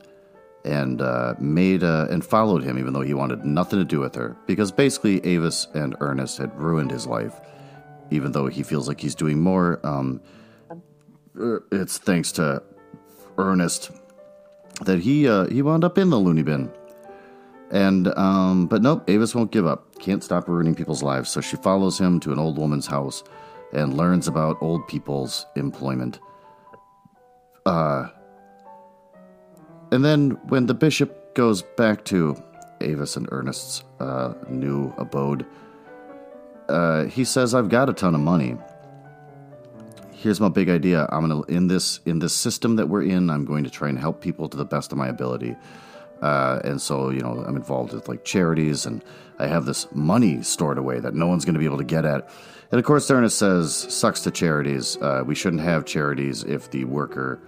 and 0.66 1.02
uh, 1.02 1.36
made 1.40 1.84
uh, 1.84 2.08
and 2.10 2.24
followed 2.24 2.64
him, 2.64 2.80
even 2.80 2.94
though 2.94 3.02
he 3.02 3.14
wanted 3.14 3.46
nothing 3.46 3.80
to 3.80 3.86
do 3.86 4.00
with 4.00 4.16
her, 4.16 4.36
because 4.48 4.72
basically 4.72 5.26
Avis 5.26 5.68
and 5.74 5.96
Ernest 6.00 6.38
had 6.38 6.58
ruined 6.58 6.92
his 6.92 7.06
life. 7.06 7.34
Even 8.12 8.32
though 8.32 8.48
he 8.48 8.64
feels 8.64 8.88
like 8.88 9.00
he's 9.00 9.16
doing 9.16 9.40
more, 9.40 9.80
um, 9.84 10.22
uh, 11.40 11.58
it's 11.72 11.98
thanks 11.98 12.32
to 12.34 12.62
Ernest 13.38 13.92
that 14.86 15.00
he 15.00 15.28
uh, 15.28 15.48
he 15.48 15.62
wound 15.62 15.84
up 15.84 15.98
in 15.98 16.10
the 16.10 16.20
loony 16.20 16.44
bin. 16.44 16.72
And 17.72 18.08
um, 18.18 18.68
but 18.68 18.82
nope, 18.82 19.10
Avis 19.10 19.34
won't 19.34 19.52
give 19.52 19.66
up. 19.66 19.98
Can't 20.00 20.24
stop 20.24 20.48
ruining 20.48 20.76
people's 20.76 21.02
lives, 21.02 21.30
so 21.32 21.42
she 21.42 21.56
follows 21.58 22.00
him 22.00 22.20
to 22.20 22.32
an 22.32 22.40
old 22.40 22.58
woman's 22.58 22.86
house 22.86 23.24
and 23.74 23.96
learns 23.98 24.28
about 24.28 24.62
old 24.62 24.88
people's 24.88 25.48
employment. 25.56 26.20
Uh, 27.66 28.10
and 29.94 30.04
then 30.04 30.32
when 30.48 30.66
the 30.66 30.74
bishop 30.74 31.36
goes 31.36 31.62
back 31.62 32.04
to 32.06 32.36
Avis 32.82 33.16
and 33.16 33.30
Ernest's 33.32 33.84
uh, 34.00 34.34
new 34.50 34.92
abode, 34.98 35.46
uh, 36.68 37.04
he 37.04 37.24
says, 37.24 37.54
"I've 37.54 37.70
got 37.70 37.90
a 37.90 37.94
ton 37.94 38.16
of 38.16 38.22
money. 38.22 38.58
Here's 40.12 40.40
my 40.40 40.50
big 40.50 40.68
idea. 40.68 41.08
I'm 41.12 41.22
gonna 41.28 41.42
in 41.44 41.68
this 41.68 42.00
in 42.08 42.18
this 42.18 42.34
system 42.34 42.76
that 42.78 42.90
we're 42.90 43.04
in. 43.04 43.30
I'm 43.30 43.46
going 43.46 43.64
to 43.66 43.70
try 43.70 43.88
and 43.88 44.00
help 44.00 44.20
people 44.20 44.50
to 44.50 44.58
the 44.58 44.66
best 44.66 44.92
of 44.92 44.98
my 44.98 45.10
ability." 45.10 45.56
Uh, 46.24 46.60
and 46.64 46.82
so, 46.82 47.10
you 47.10 47.20
know, 47.20 47.44
I'm 47.46 47.56
involved 47.56 47.94
with 47.94 48.08
like 48.08 48.26
charities, 48.26 48.88
and 48.88 49.04
I 49.38 49.46
have 49.46 49.66
this 49.66 49.88
money 49.94 50.42
stored 50.42 50.80
away 50.80 51.02
that 51.02 51.14
no 51.14 51.28
one's 51.28 51.46
going 51.46 51.54
to 51.54 51.60
be 51.60 51.66
able 51.66 51.78
to 51.78 51.84
get 51.84 52.04
at. 52.04 52.30
And 52.72 52.80
of 52.80 52.86
course, 52.86 53.12
Ernest 53.12 53.38
says, 53.38 53.76
"Sucks 53.76 54.22
to 54.22 54.32
charities. 54.32 54.98
Uh, 54.98 55.24
we 55.24 55.36
shouldn't 55.36 55.62
have 55.62 55.86
charities 55.86 56.44
if 56.44 56.72
the 56.72 56.86
worker." 56.86 57.40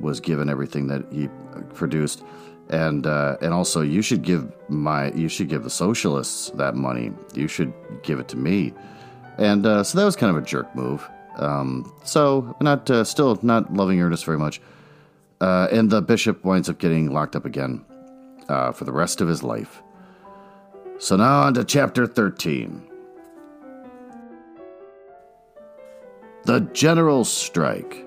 Was 0.00 0.20
given 0.20 0.48
everything 0.48 0.86
that 0.88 1.04
he 1.12 1.28
produced, 1.74 2.22
and 2.68 3.06
uh, 3.06 3.36
and 3.40 3.52
also 3.52 3.80
you 3.80 4.02
should 4.02 4.22
give 4.22 4.50
my 4.68 5.10
you 5.12 5.28
should 5.28 5.48
give 5.48 5.62
the 5.62 5.70
socialists 5.70 6.50
that 6.50 6.74
money. 6.74 7.12
You 7.34 7.48
should 7.48 7.72
give 8.02 8.18
it 8.18 8.28
to 8.28 8.36
me, 8.36 8.74
and 9.38 9.64
uh, 9.66 9.82
so 9.84 9.98
that 9.98 10.04
was 10.04 10.16
kind 10.16 10.36
of 10.36 10.42
a 10.42 10.46
jerk 10.46 10.74
move. 10.74 11.08
Um, 11.36 11.92
so 12.04 12.56
not 12.60 12.90
uh, 12.90 13.04
still 13.04 13.38
not 13.42 13.72
loving 13.72 14.00
Ernest 14.00 14.24
very 14.24 14.38
much. 14.38 14.60
Uh, 15.40 15.68
and 15.70 15.90
the 15.90 16.00
bishop 16.00 16.44
winds 16.44 16.68
up 16.68 16.78
getting 16.78 17.12
locked 17.12 17.36
up 17.36 17.44
again 17.44 17.84
uh, 18.48 18.72
for 18.72 18.84
the 18.84 18.92
rest 18.92 19.20
of 19.20 19.28
his 19.28 19.42
life. 19.42 19.82
So 20.98 21.16
now 21.16 21.42
on 21.42 21.54
to 21.54 21.64
chapter 21.64 22.06
13. 22.06 22.90
The 26.44 26.60
General 26.72 27.24
Strike. 27.24 28.05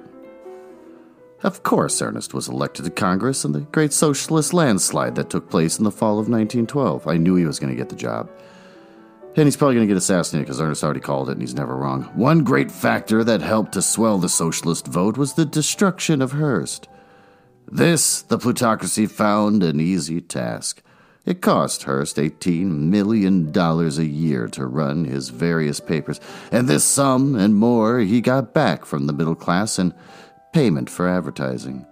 Of 1.42 1.64
course, 1.64 2.02
Ernest 2.02 2.34
was 2.34 2.50
elected 2.50 2.84
to 2.86 2.92
Congress 2.92 3.46
in 3.46 3.54
the 3.54 3.62
great 3.62 3.94
socialist 3.94 4.54
landslide 4.54 5.16
that 5.16 5.30
took 5.30 5.50
place 5.50 5.78
in 5.78 5.86
the 5.86 5.92
fall 5.92 6.20
of 6.20 6.28
1912. 6.28 7.08
I 7.08 7.16
knew 7.16 7.36
he 7.36 7.46
was 7.46 7.60
going 7.60 7.72
to 7.72 7.78
get 7.78 7.88
the 7.88 7.96
job. 7.96 8.30
And 9.38 9.46
he's 9.46 9.56
probably 9.56 9.76
going 9.76 9.88
to 9.88 9.94
get 9.94 9.98
assassinated 9.98 10.48
because 10.48 10.60
Ernest 10.60 10.84
already 10.84 11.00
called 11.00 11.30
it 11.30 11.34
and 11.34 11.42
he's 11.42 11.56
never 11.56 11.78
wrong. 11.78 12.04
One 12.14 12.44
great 12.44 12.70
factor 12.70 13.24
that 13.24 13.42
helped 13.42 13.72
to 13.74 13.82
swell 13.82 14.18
the 14.18 14.28
socialist 14.28 14.88
vote 14.88 15.18
was 15.18 15.34
the 15.34 15.46
destruction 15.46 16.22
of 16.22 16.34
Hearst. 16.34 16.90
This, 17.72 18.22
the 18.22 18.38
plutocracy 18.38 19.06
found 19.06 19.64
an 19.64 19.80
easy 19.80 20.20
task. 20.20 20.82
It 21.26 21.42
cost 21.42 21.84
Hearst 21.84 22.18
$18 22.18 22.66
million 22.66 23.56
a 23.56 24.04
year 24.04 24.48
to 24.48 24.66
run 24.66 25.06
his 25.06 25.30
various 25.30 25.80
papers, 25.80 26.20
and 26.52 26.68
this 26.68 26.84
sum 26.84 27.36
and 27.36 27.56
more 27.56 28.00
he 28.00 28.20
got 28.20 28.54
back 28.54 28.84
from 28.84 29.06
the 29.06 29.14
middle 29.14 29.36
class 29.36 29.78
in 29.78 29.94
payment 30.54 30.90
for 30.90 31.08
advertising. 31.08 31.86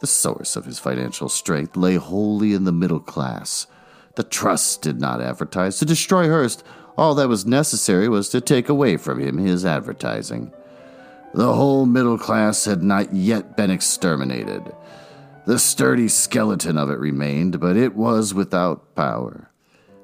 The 0.00 0.06
source 0.06 0.56
of 0.56 0.64
his 0.64 0.78
financial 0.78 1.28
strength 1.28 1.76
lay 1.76 1.96
wholly 1.96 2.54
in 2.54 2.64
the 2.64 2.72
middle 2.72 3.00
class. 3.00 3.66
The 4.14 4.22
trust 4.22 4.82
did 4.82 5.00
not 5.00 5.20
advertise. 5.20 5.78
To 5.78 5.84
destroy 5.84 6.28
Hearst, 6.28 6.64
all 6.96 7.14
that 7.16 7.28
was 7.28 7.46
necessary 7.46 8.08
was 8.08 8.28
to 8.30 8.40
take 8.40 8.68
away 8.68 8.96
from 8.96 9.20
him 9.20 9.38
his 9.38 9.64
advertising. 9.64 10.52
The 11.34 11.54
whole 11.54 11.86
middle 11.86 12.18
class 12.18 12.64
had 12.64 12.82
not 12.82 13.14
yet 13.14 13.56
been 13.56 13.70
exterminated. 13.70 14.74
The 15.46 15.58
sturdy 15.58 16.08
skeleton 16.08 16.76
of 16.76 16.90
it 16.90 16.98
remained, 16.98 17.60
but 17.60 17.76
it 17.76 17.94
was 17.94 18.34
without 18.34 18.94
power. 18.94 19.47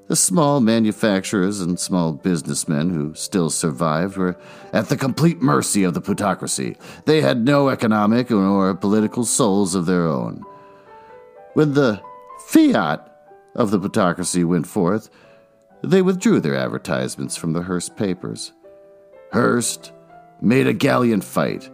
The 0.07 0.17
small 0.17 0.61
manufacturers 0.61 1.61
and 1.61 1.81
small 1.81 2.13
businessmen 2.13 2.91
who 2.91 3.15
still 3.15 3.49
survived 3.49 4.19
were 4.19 4.37
at 4.73 4.91
the 4.91 4.99
complete 4.99 5.41
mercy 5.41 5.83
of 5.83 5.95
the 5.95 6.03
plutocracy. 6.03 6.77
They 7.07 7.23
had 7.23 7.43
no 7.45 7.71
economic 7.71 8.31
or 8.31 8.75
political 8.75 9.25
souls 9.25 9.75
of 9.75 9.87
their 9.87 10.07
own. 10.07 10.43
When 11.55 11.73
the 11.73 12.03
fiat 12.49 13.11
of 13.55 13.71
the 13.71 13.79
plutocracy 13.79 14.45
went 14.45 14.67
forth, 14.67 15.09
they 15.83 16.03
withdrew 16.03 16.41
their 16.41 16.57
advertisements 16.57 17.37
from 17.37 17.55
the 17.55 17.63
Hearst 17.63 17.97
papers. 17.97 18.53
Hearst 19.33 19.93
made 20.41 20.67
a 20.67 20.75
gallant 20.75 21.25
fight. 21.25 21.71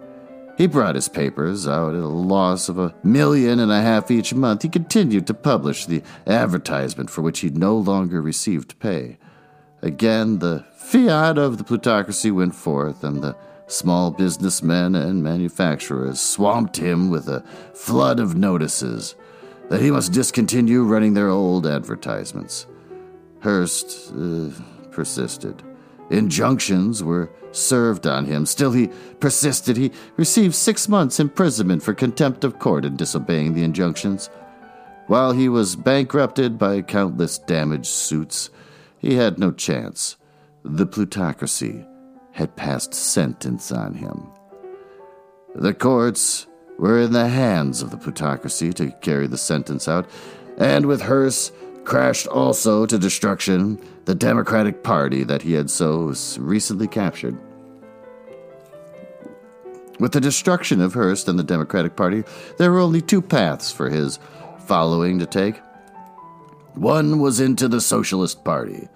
He 0.61 0.67
brought 0.67 0.95
his 0.95 1.09
papers 1.09 1.67
out 1.67 1.95
at 1.95 2.03
a 2.03 2.07
loss 2.07 2.69
of 2.69 2.79
a 2.79 2.95
million 3.03 3.61
and 3.61 3.73
a 3.73 3.81
half 3.81 4.11
each 4.11 4.35
month. 4.35 4.61
He 4.61 4.69
continued 4.69 5.27
to 5.29 5.33
publish 5.33 5.87
the 5.87 6.03
advertisement 6.27 7.09
for 7.09 7.23
which 7.23 7.41
he 7.41 7.49
no 7.49 7.79
longer 7.79 8.21
received 8.21 8.79
pay. 8.79 9.17
Again, 9.81 10.41
the 10.41 10.67
fiat 10.77 11.39
of 11.39 11.57
the 11.57 11.65
plutocracy 11.65 12.31
went 12.31 12.55
forth, 12.55 13.03
and 13.03 13.23
the 13.23 13.37
small 13.69 14.11
businessmen 14.11 14.95
and 14.95 15.23
manufacturers 15.23 16.21
swamped 16.21 16.77
him 16.77 17.09
with 17.09 17.27
a 17.27 17.41
flood 17.73 18.21
of 18.21 18.37
notices 18.37 19.15
that 19.71 19.81
he 19.81 19.91
must 19.91 20.13
discontinue 20.13 20.83
running 20.83 21.15
their 21.15 21.31
old 21.31 21.67
advertisements. 21.67 22.67
Hearst 23.43 24.13
uh, 24.13 24.51
persisted. 24.91 25.63
Injunctions 26.11 27.03
were 27.03 27.31
served 27.53 28.07
on 28.07 28.27
him. 28.27 28.45
Still, 28.45 28.73
he 28.73 28.91
persisted. 29.21 29.77
He 29.77 29.93
received 30.17 30.55
six 30.55 30.89
months' 30.89 31.21
imprisonment 31.21 31.83
for 31.83 31.95
contempt 31.95 32.45
of 32.45 32.59
court 32.59 32.85
and 32.85 32.99
disobeying 32.99 33.55
the 33.55 33.63
injunctions. 33.63 34.29
While 35.07 35.33
he 35.33 35.49
was 35.49 35.77
bankrupted 35.77 36.59
by 36.59 36.83
countless 36.83 37.39
damaged 37.39 37.87
suits, 37.87 38.51
he 38.99 39.15
had 39.15 39.39
no 39.39 39.51
chance. 39.53 40.17
The 40.65 40.87
plutocracy 40.87 41.87
had 42.33 42.57
passed 42.57 42.95
sentence 42.95 43.73
on 43.73 43.95
him. 43.95 44.29
The 45.55 45.75
courts 45.75 46.47
were 46.79 47.01
in 47.01 47.13
the 47.13 47.29
hands 47.29 47.83
of 47.83 47.91
the 47.91 47.97
plutocracy 47.97 48.73
to 48.75 48.91
carry 49.01 49.27
the 49.27 49.39
sentence 49.39 49.89
out, 49.89 50.09
and 50.59 50.87
with 50.87 51.03
Hearst 51.03 51.53
crashed 51.85 52.27
also 52.27 52.87
to 52.87 52.99
destruction 52.99 53.79
the 54.05 54.15
Democratic 54.15 54.83
Party 54.83 55.25
that 55.25 55.43
he 55.43 55.53
had 55.53 55.71
so 55.71 56.15
recently 56.39 56.89
captured. 56.89 57.39
With 59.99 60.13
the 60.13 60.21
destruction 60.21 60.81
of 60.81 60.95
Hearst 60.95 61.29
and 61.29 61.39
the 61.39 61.45
Democratic 61.45 61.95
Party, 61.95 62.25
there 62.57 62.73
were 62.73 62.79
only 62.79 63.03
two 63.03 63.21
paths 63.21 63.71
for 63.71 63.91
his 63.91 64.19
following 64.67 65.19
to 65.19 65.27
take. 65.27 65.61
One 66.75 67.19
was 67.21 67.41
into 67.41 67.69
the 67.69 67.81
Socialist 67.81 68.45
Party, 68.45 68.89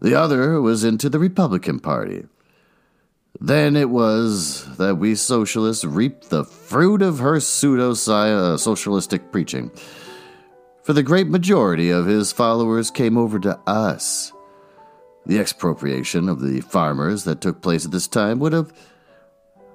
the 0.00 0.14
other 0.14 0.60
was 0.60 0.84
into 0.84 1.08
the 1.08 1.18
Republican 1.18 1.80
Party. 1.80 2.24
Then 3.40 3.76
it 3.76 3.90
was 3.90 4.64
that 4.76 4.96
we 4.96 5.14
socialists 5.14 5.84
reaped 5.84 6.30
the 6.30 6.44
fruit 6.44 7.02
of 7.02 7.18
her 7.18 7.40
pseudo 7.40 7.90
uh, 7.90 8.56
socialistic 8.56 9.30
preaching. 9.30 9.70
For 10.88 10.94
the 10.94 11.02
great 11.02 11.26
majority 11.26 11.90
of 11.90 12.06
his 12.06 12.32
followers 12.32 12.90
came 12.90 13.18
over 13.18 13.38
to 13.40 13.60
us. 13.66 14.32
The 15.26 15.38
expropriation 15.38 16.30
of 16.30 16.40
the 16.40 16.62
farmers 16.62 17.24
that 17.24 17.42
took 17.42 17.60
place 17.60 17.84
at 17.84 17.90
this 17.90 18.08
time 18.08 18.38
would 18.38 18.54
have 18.54 18.72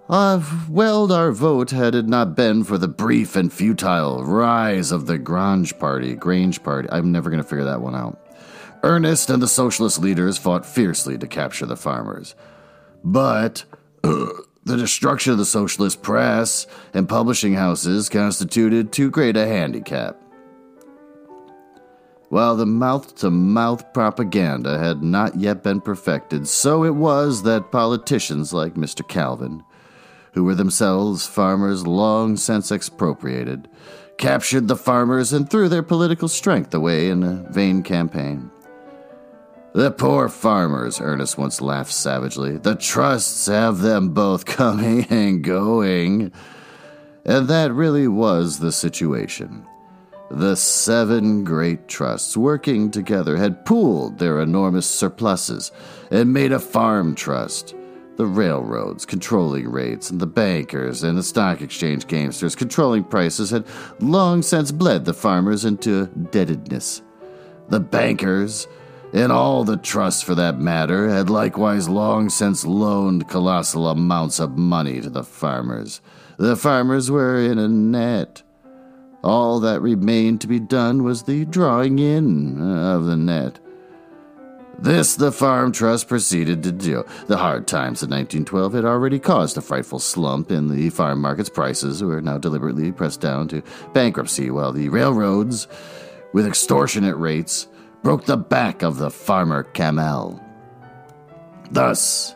uh, 0.09 0.41
welled 0.67 1.11
our 1.11 1.31
vote 1.31 1.69
had 1.69 1.93
it 1.93 2.07
not 2.07 2.35
been 2.35 2.63
for 2.63 2.79
the 2.79 2.87
brief 2.87 3.35
and 3.35 3.53
futile 3.53 4.23
rise 4.23 4.91
of 4.91 5.05
the 5.05 5.19
Grange 5.19 5.77
Party. 5.77 6.15
Grange 6.15 6.63
Party. 6.63 6.89
I'm 6.91 7.11
never 7.11 7.29
going 7.29 7.43
to 7.43 7.47
figure 7.47 7.65
that 7.65 7.81
one 7.81 7.93
out. 7.93 8.19
Ernest 8.81 9.29
and 9.29 9.39
the 9.39 9.47
socialist 9.47 9.99
leaders 9.99 10.39
fought 10.39 10.65
fiercely 10.65 11.19
to 11.19 11.27
capture 11.27 11.67
the 11.67 11.77
farmers. 11.77 12.33
But 13.03 13.65
uh, 14.03 14.29
the 14.63 14.77
destruction 14.77 15.33
of 15.33 15.37
the 15.37 15.45
socialist 15.45 16.01
press 16.01 16.65
and 16.91 17.07
publishing 17.07 17.53
houses 17.53 18.09
constituted 18.09 18.91
too 18.91 19.11
great 19.11 19.37
a 19.37 19.45
handicap. 19.45 20.19
While 22.33 22.55
the 22.55 22.65
mouth 22.65 23.13
to 23.17 23.29
mouth 23.29 23.93
propaganda 23.93 24.79
had 24.79 25.03
not 25.03 25.35
yet 25.35 25.61
been 25.61 25.79
perfected, 25.79 26.47
so 26.47 26.83
it 26.83 26.95
was 26.95 27.43
that 27.43 27.71
politicians 27.71 28.51
like 28.51 28.73
Mr. 28.73 29.07
Calvin, 29.07 29.63
who 30.31 30.43
were 30.43 30.55
themselves 30.55 31.27
farmers 31.27 31.85
long 31.85 32.35
since 32.35 32.71
expropriated, 32.71 33.69
captured 34.17 34.67
the 34.67 34.75
farmers 34.75 35.31
and 35.31 35.47
threw 35.47 35.69
their 35.69 35.83
political 35.83 36.27
strength 36.27 36.73
away 36.73 37.09
in 37.09 37.21
a 37.21 37.45
vain 37.51 37.83
campaign. 37.83 38.49
The 39.75 39.91
poor 39.91 40.27
farmers, 40.27 40.99
Ernest 40.99 41.37
once 41.37 41.61
laughed 41.61 41.93
savagely. 41.93 42.57
The 42.57 42.73
trusts 42.73 43.45
have 43.45 43.77
them 43.77 44.09
both 44.09 44.45
coming 44.47 45.05
and 45.11 45.43
going. 45.43 46.31
And 47.25 47.47
that 47.47 47.71
really 47.71 48.07
was 48.07 48.57
the 48.57 48.71
situation. 48.71 49.67
The 50.35 50.55
seven 50.55 51.43
great 51.43 51.87
trusts, 51.87 52.35
working 52.35 52.89
together, 52.89 53.37
had 53.37 53.65
pooled 53.65 54.17
their 54.17 54.41
enormous 54.41 54.87
surpluses 54.87 55.71
and 56.09 56.33
made 56.33 56.51
a 56.51 56.57
farm 56.57 57.13
trust. 57.13 57.75
The 58.15 58.25
railroads 58.25 59.05
controlling 59.05 59.69
rates, 59.69 60.09
and 60.09 60.19
the 60.19 60.25
bankers 60.25 61.03
and 61.03 61.15
the 61.19 61.21
stock 61.21 61.61
exchange 61.61 62.07
gamesters 62.07 62.55
controlling 62.55 63.03
prices 63.03 63.51
had 63.51 63.67
long 63.99 64.41
since 64.41 64.71
bled 64.71 65.05
the 65.05 65.13
farmers 65.13 65.65
into 65.65 66.07
debtedness. 66.07 67.03
The 67.69 67.79
bankers, 67.79 68.67
and 69.13 69.31
all 69.31 69.63
the 69.63 69.77
trusts 69.77 70.23
for 70.23 70.33
that 70.33 70.57
matter, 70.57 71.09
had 71.09 71.29
likewise 71.29 71.87
long 71.87 72.29
since 72.29 72.65
loaned 72.65 73.29
colossal 73.29 73.87
amounts 73.87 74.39
of 74.39 74.57
money 74.57 74.99
to 74.99 75.11
the 75.11 75.23
farmers. 75.23 76.01
The 76.37 76.55
farmers 76.55 77.11
were 77.11 77.37
in 77.37 77.59
a 77.59 77.67
net. 77.67 78.41
All 79.23 79.61
that 79.61 79.81
remained 79.81 80.41
to 80.41 80.47
be 80.47 80.59
done 80.59 81.03
was 81.03 81.23
the 81.23 81.45
drawing 81.45 81.99
in 81.99 82.61
of 82.61 83.05
the 83.05 83.15
net. 83.15 83.59
This 84.77 85.15
the 85.15 85.31
Farm 85.31 85.71
Trust 85.71 86.09
proceeded 86.09 86.61
to 86.63 86.71
do. 86.71 87.05
The 87.27 87.37
hard 87.37 87.67
times 87.67 88.03
of 88.03 88.09
1912 88.09 88.73
had 88.73 88.85
already 88.85 89.19
caused 89.19 89.55
a 89.55 89.61
frightful 89.61 89.99
slump 89.99 90.51
in 90.51 90.67
the 90.67 90.89
farm 90.89 91.21
market's 91.21 91.49
prices, 91.49 92.03
were 92.03 92.21
now 92.21 92.37
deliberately 92.37 92.91
pressed 92.91 93.21
down 93.21 93.47
to 93.49 93.63
bankruptcy, 93.93 94.49
while 94.49 94.73
the 94.73 94.89
railroads, 94.89 95.69
with 96.33 96.45
extortionate 96.45 97.15
rates, 97.15 97.67
broke 98.01 98.25
the 98.25 98.35
back 98.35 98.81
of 98.81 98.97
the 98.97 99.09
farmer 99.09 99.63
camel. 99.63 100.43
Thus, 101.71 102.35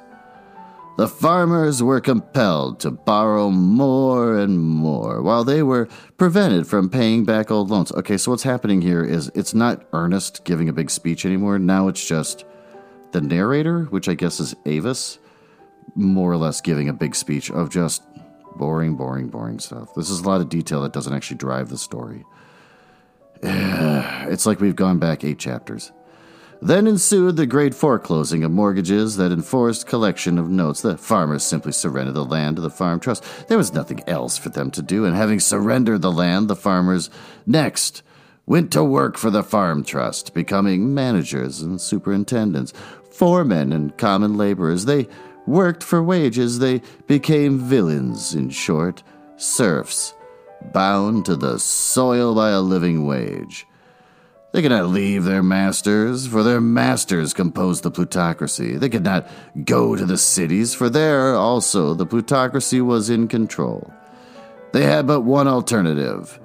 the 0.97 1.07
farmers 1.07 1.81
were 1.81 2.01
compelled 2.01 2.79
to 2.79 2.89
borrow 2.89 3.51
more 3.51 4.37
and 4.37 4.59
more 4.59 5.21
while 5.21 5.43
they 5.43 5.61
were 5.61 5.87
prevented 6.17 6.65
from 6.65 6.89
paying 6.89 7.23
back 7.23 7.51
old 7.51 7.69
loans. 7.69 7.91
Okay, 7.91 8.17
so 8.17 8.31
what's 8.31 8.43
happening 8.43 8.81
here 8.81 9.03
is 9.03 9.31
it's 9.35 9.53
not 9.53 9.85
Ernest 9.93 10.43
giving 10.43 10.69
a 10.69 10.73
big 10.73 10.89
speech 10.89 11.23
anymore. 11.23 11.59
Now 11.59 11.87
it's 11.87 12.05
just 12.05 12.45
the 13.11 13.21
narrator, 13.21 13.83
which 13.85 14.09
I 14.09 14.15
guess 14.15 14.39
is 14.39 14.55
Avis, 14.65 15.19
more 15.95 16.31
or 16.31 16.37
less 16.37 16.61
giving 16.61 16.89
a 16.89 16.93
big 16.93 17.15
speech 17.15 17.51
of 17.51 17.69
just 17.69 18.01
boring, 18.55 18.95
boring, 18.95 19.27
boring 19.27 19.59
stuff. 19.59 19.93
This 19.93 20.09
is 20.09 20.21
a 20.21 20.27
lot 20.27 20.41
of 20.41 20.49
detail 20.49 20.81
that 20.81 20.93
doesn't 20.93 21.13
actually 21.13 21.37
drive 21.37 21.69
the 21.69 21.77
story. 21.77 22.25
It's 24.29 24.45
like 24.45 24.59
we've 24.59 24.75
gone 24.75 24.99
back 24.99 25.23
eight 25.23 25.39
chapters. 25.39 25.93
Then 26.61 26.87
ensued 26.87 27.35
the 27.35 27.45
great 27.45 27.75
foreclosing 27.75 28.43
of 28.43 28.51
mortgages, 28.51 29.17
that 29.17 29.31
enforced 29.31 29.87
collection 29.87 30.37
of 30.37 30.49
notes. 30.49 30.81
The 30.81 30.97
farmers 30.97 31.43
simply 31.43 31.71
surrendered 31.71 32.15
the 32.15 32.25
land 32.25 32.55
to 32.55 32.61
the 32.61 32.69
farm 32.69 32.99
trust. 32.99 33.23
There 33.47 33.57
was 33.57 33.73
nothing 33.73 34.01
else 34.07 34.37
for 34.37 34.49
them 34.49 34.71
to 34.71 34.81
do, 34.81 35.05
and 35.05 35.15
having 35.15 35.39
surrendered 35.39 36.01
the 36.01 36.11
land, 36.11 36.47
the 36.47 36.55
farmers 36.55 37.09
next 37.45 38.01
went 38.45 38.71
to 38.71 38.83
work 38.83 39.17
for 39.17 39.29
the 39.29 39.43
farm 39.43 39.83
trust, 39.83 40.33
becoming 40.33 40.93
managers 40.93 41.61
and 41.61 41.79
superintendents, 41.79 42.73
foremen 43.11 43.71
and 43.71 43.97
common 43.97 44.37
laborers. 44.37 44.85
They 44.85 45.07
worked 45.45 45.83
for 45.83 46.01
wages. 46.01 46.59
They 46.59 46.81
became 47.07 47.59
villeins, 47.59 48.35
in 48.35 48.49
short, 48.49 49.03
serfs, 49.35 50.13
bound 50.73 51.25
to 51.25 51.35
the 51.35 51.59
soil 51.59 52.33
by 52.33 52.49
a 52.49 52.61
living 52.61 53.05
wage. 53.05 53.67
They 54.57 54.63
could 54.63 54.71
not 54.71 54.87
leave 54.87 55.23
their 55.23 55.43
masters, 55.43 56.25
for 56.25 56.41
their 56.41 56.59
masters 56.59 57.31
composed 57.31 57.83
the 57.83 57.91
plutocracy. 57.91 58.75
They 58.75 58.89
could 58.89 59.03
not 59.03 59.29
go 59.65 59.95
to 59.95 60.03
the 60.03 60.17
cities, 60.17 60.73
for 60.73 60.89
there 60.89 61.35
also 61.35 61.93
the 61.93 62.07
plutocracy 62.07 62.81
was 62.81 63.11
in 63.11 63.27
control. 63.27 63.93
They 64.73 64.81
had 64.81 65.05
but 65.05 65.21
one 65.21 65.47
alternative 65.47 66.39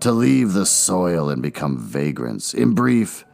to 0.00 0.10
leave 0.10 0.54
the 0.54 0.64
soil 0.64 1.28
and 1.28 1.42
become 1.42 1.76
vagrants. 1.76 2.54
In 2.54 2.74
brief, 2.74 3.26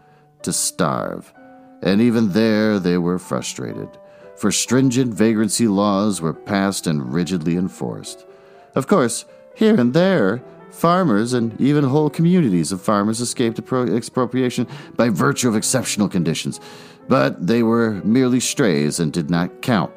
to 0.43 0.53
starve. 0.53 1.33
And 1.81 2.01
even 2.01 2.33
there 2.33 2.81
they 2.81 2.99
were 2.99 3.21
frustrated, 3.21 3.91
for 4.35 4.51
stringent 4.51 5.15
vagrancy 5.15 5.69
laws 5.69 6.21
were 6.21 6.35
passed 6.35 6.89
and 6.89 7.15
rigidly 7.15 7.57
enforced. 7.57 8.27
Of 8.75 8.89
course, 8.89 9.25
here 9.55 9.79
and 9.79 9.95
there, 9.95 10.43
farmers 10.77 11.33
and 11.33 11.59
even 11.61 11.85
whole 11.85 12.11
communities 12.11 12.73
of 12.73 12.81
farmers 12.81 13.21
escaped 13.21 13.59
expropriation 13.59 14.67
by 14.97 15.09
virtue 15.09 15.49
of 15.49 15.57
exceptional 15.57 16.09
conditions, 16.09 16.61
but 17.09 17.47
they 17.47 17.63
were 17.63 18.03
merely 18.05 18.41
strays 18.41 19.01
and 19.01 19.13
did 19.13 19.31
not 19.31 19.63
count. 19.63 19.93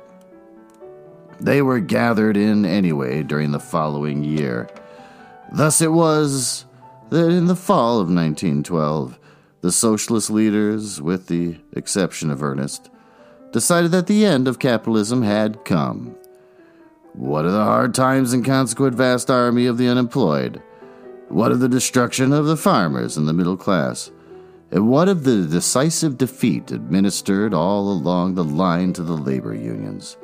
They 1.39 1.61
were 1.61 1.79
gathered 1.79 2.35
in 2.35 2.65
anyway 2.65 3.23
during 3.23 3.51
the 3.51 3.59
following 3.59 4.23
year. 4.23 4.69
Thus 5.51 5.81
it 5.81 5.91
was 5.91 6.65
that 7.09 7.29
in 7.29 7.45
the 7.45 7.55
fall 7.55 7.99
of 7.99 8.07
1912, 8.07 9.17
the 9.61 9.71
socialist 9.71 10.29
leaders, 10.29 11.01
with 11.01 11.27
the 11.27 11.57
exception 11.73 12.29
of 12.29 12.43
Ernest, 12.43 12.89
decided 13.51 13.91
that 13.91 14.07
the 14.07 14.25
end 14.25 14.47
of 14.47 14.59
capitalism 14.59 15.23
had 15.23 15.65
come. 15.65 16.15
What 17.13 17.45
of 17.45 17.51
the 17.51 17.63
hard 17.63 17.93
times 17.93 18.31
and 18.31 18.45
consequent 18.45 18.95
vast 18.95 19.29
army 19.29 19.65
of 19.65 19.77
the 19.77 19.87
unemployed? 19.87 20.61
What 21.29 21.51
of 21.51 21.59
the 21.59 21.69
destruction 21.69 22.33
of 22.33 22.45
the 22.45 22.57
farmers 22.57 23.15
and 23.15 23.27
the 23.27 23.33
middle 23.33 23.57
class? 23.57 24.11
And 24.71 24.89
what 24.89 25.07
of 25.07 25.23
the 25.23 25.45
decisive 25.45 26.17
defeat 26.17 26.71
administered 26.71 27.53
all 27.53 27.91
along 27.91 28.33
the 28.33 28.43
line 28.43 28.93
to 28.93 29.03
the 29.03 29.17
labor 29.17 29.53
unions? 29.53 30.17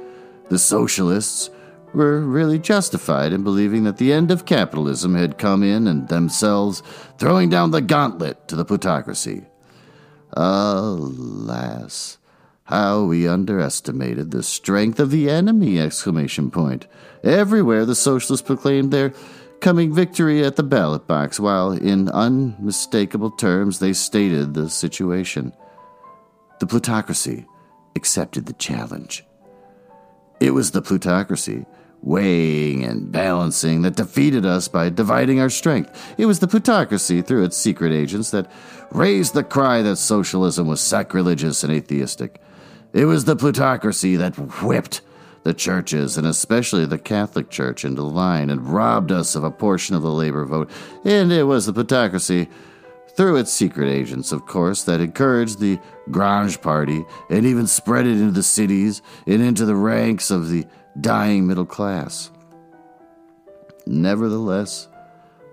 The 0.49 0.59
socialists 0.59 1.49
were 1.93 2.19
really 2.21 2.59
justified 2.59 3.33
in 3.33 3.43
believing 3.43 3.83
that 3.83 3.97
the 3.97 4.11
end 4.11 4.31
of 4.31 4.45
capitalism 4.45 5.15
had 5.15 5.37
come 5.37 5.63
in 5.63 5.87
and 5.87 6.07
themselves 6.07 6.81
throwing 7.17 7.49
down 7.49 7.71
the 7.71 7.81
gauntlet 7.81 8.47
to 8.47 8.55
the 8.55 8.65
plutocracy. 8.65 9.45
Alas, 10.33 12.17
how 12.65 13.03
we 13.03 13.27
underestimated 13.27 14.31
the 14.31 14.43
strength 14.43 14.99
of 14.99 15.11
the 15.11 15.29
enemy! 15.29 15.79
Exclamation 15.79 16.49
point. 16.49 16.87
Everywhere 17.23 17.85
the 17.85 17.95
socialists 17.95 18.45
proclaimed 18.45 18.91
their 18.91 19.13
coming 19.61 19.93
victory 19.93 20.43
at 20.43 20.55
the 20.55 20.63
ballot 20.63 21.07
box, 21.07 21.39
while 21.39 21.71
in 21.71 22.09
unmistakable 22.09 23.31
terms 23.31 23.79
they 23.79 23.93
stated 23.93 24.53
the 24.53 24.69
situation. 24.69 25.53
The 26.59 26.67
plutocracy 26.67 27.45
accepted 27.95 28.45
the 28.45 28.53
challenge. 28.53 29.25
It 30.39 30.51
was 30.51 30.71
the 30.71 30.81
plutocracy 30.81 31.65
weighing 32.01 32.83
and 32.83 33.11
balancing 33.11 33.81
that 33.81 33.95
defeated 33.95 34.45
us 34.45 34.67
by 34.67 34.89
dividing 34.89 35.39
our 35.39 35.49
strength. 35.49 36.13
It 36.19 36.27
was 36.27 36.39
the 36.39 36.47
plutocracy, 36.47 37.23
through 37.23 37.43
its 37.45 37.57
secret 37.57 37.91
agents, 37.91 38.29
that 38.29 38.49
raised 38.91 39.33
the 39.33 39.43
cry 39.43 39.81
that 39.81 39.95
socialism 39.95 40.67
was 40.67 40.81
sacrilegious 40.81 41.63
and 41.63 41.73
atheistic. 41.73 42.39
It 42.93 43.05
was 43.05 43.25
the 43.25 43.35
plutocracy 43.35 44.15
that 44.17 44.35
whipped 44.35 45.01
the 45.45 45.53
churches, 45.53 46.17
and 46.17 46.25
especially 46.25 46.85
the 46.85 46.97
Catholic 46.97 47.49
Church, 47.51 47.85
into 47.85 48.01
line 48.01 48.49
and 48.49 48.67
robbed 48.67 49.11
us 49.11 49.35
of 49.35 49.43
a 49.43 49.51
portion 49.51 49.95
of 49.95 50.01
the 50.01 50.11
labor 50.11 50.43
vote. 50.43 50.69
And 51.05 51.31
it 51.31 51.43
was 51.43 51.67
the 51.67 51.73
plutocracy, 51.73 52.49
through 53.15 53.37
its 53.37 53.51
secret 53.51 53.87
agents, 53.87 54.31
of 54.31 54.45
course, 54.45 54.83
that 54.83 54.99
encouraged 54.99 55.59
the 55.59 55.79
Grange 56.11 56.59
Party 56.61 57.05
and 57.29 57.45
even 57.45 57.67
spread 57.67 58.07
it 58.07 58.17
into 58.17 58.31
the 58.31 58.43
cities 58.43 59.01
and 59.25 59.41
into 59.41 59.65
the 59.65 59.75
ranks 59.75 60.31
of 60.31 60.49
the 60.49 60.65
dying 60.99 61.47
middle 61.47 61.65
class. 61.65 62.31
Nevertheless, 63.85 64.89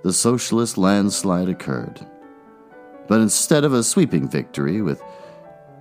the 0.02 0.12
socialist 0.12 0.78
landslide 0.78 1.50
occurred. 1.50 2.05
But 3.09 3.20
instead 3.20 3.62
of 3.62 3.74
a 3.74 3.83
sweeping 3.83 4.26
victory 4.26 4.81
with 4.81 5.02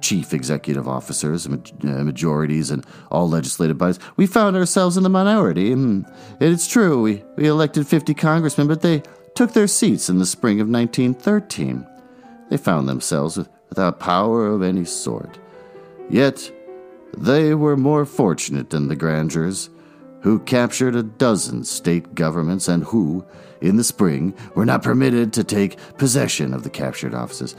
chief 0.01 0.33
executive 0.33 0.87
officers, 0.87 1.47
uh, 1.47 1.49
majorities, 1.81 2.71
and 2.71 2.85
all 3.09 3.29
legislative 3.29 3.77
bodies, 3.77 3.99
we 4.17 4.27
found 4.27 4.55
ourselves 4.55 4.97
in 4.97 5.03
the 5.03 5.09
minority. 5.09 5.71
And 5.71 6.05
it's 6.39 6.67
true, 6.67 7.01
we, 7.01 7.23
we 7.35 7.47
elected 7.47 7.87
50 7.87 8.13
congressmen, 8.13 8.67
but 8.67 8.81
they 8.81 9.03
took 9.35 9.53
their 9.53 9.67
seats 9.67 10.09
in 10.09 10.19
the 10.19 10.25
spring 10.25 10.59
of 10.59 10.67
1913. 10.67 11.85
They 12.49 12.57
found 12.57 12.89
themselves 12.89 13.39
without 13.69 13.99
power 13.99 14.47
of 14.47 14.61
any 14.61 14.83
sort. 14.83 15.39
Yet, 16.09 16.51
they 17.17 17.53
were 17.55 17.77
more 17.77 18.05
fortunate 18.05 18.69
than 18.69 18.87
the 18.87 18.95
Grangers, 18.95 19.69
who 20.21 20.39
captured 20.39 20.95
a 20.95 21.03
dozen 21.03 21.63
state 21.63 22.13
governments 22.13 22.67
and 22.67 22.83
who, 22.83 23.25
in 23.61 23.77
the 23.77 23.83
spring, 23.83 24.35
were 24.55 24.65
not 24.65 24.83
permitted 24.83 25.33
to 25.33 25.43
take 25.43 25.77
possession 25.97 26.53
of 26.53 26.63
the 26.63 26.69
captured 26.69 27.13
offices. 27.13 27.55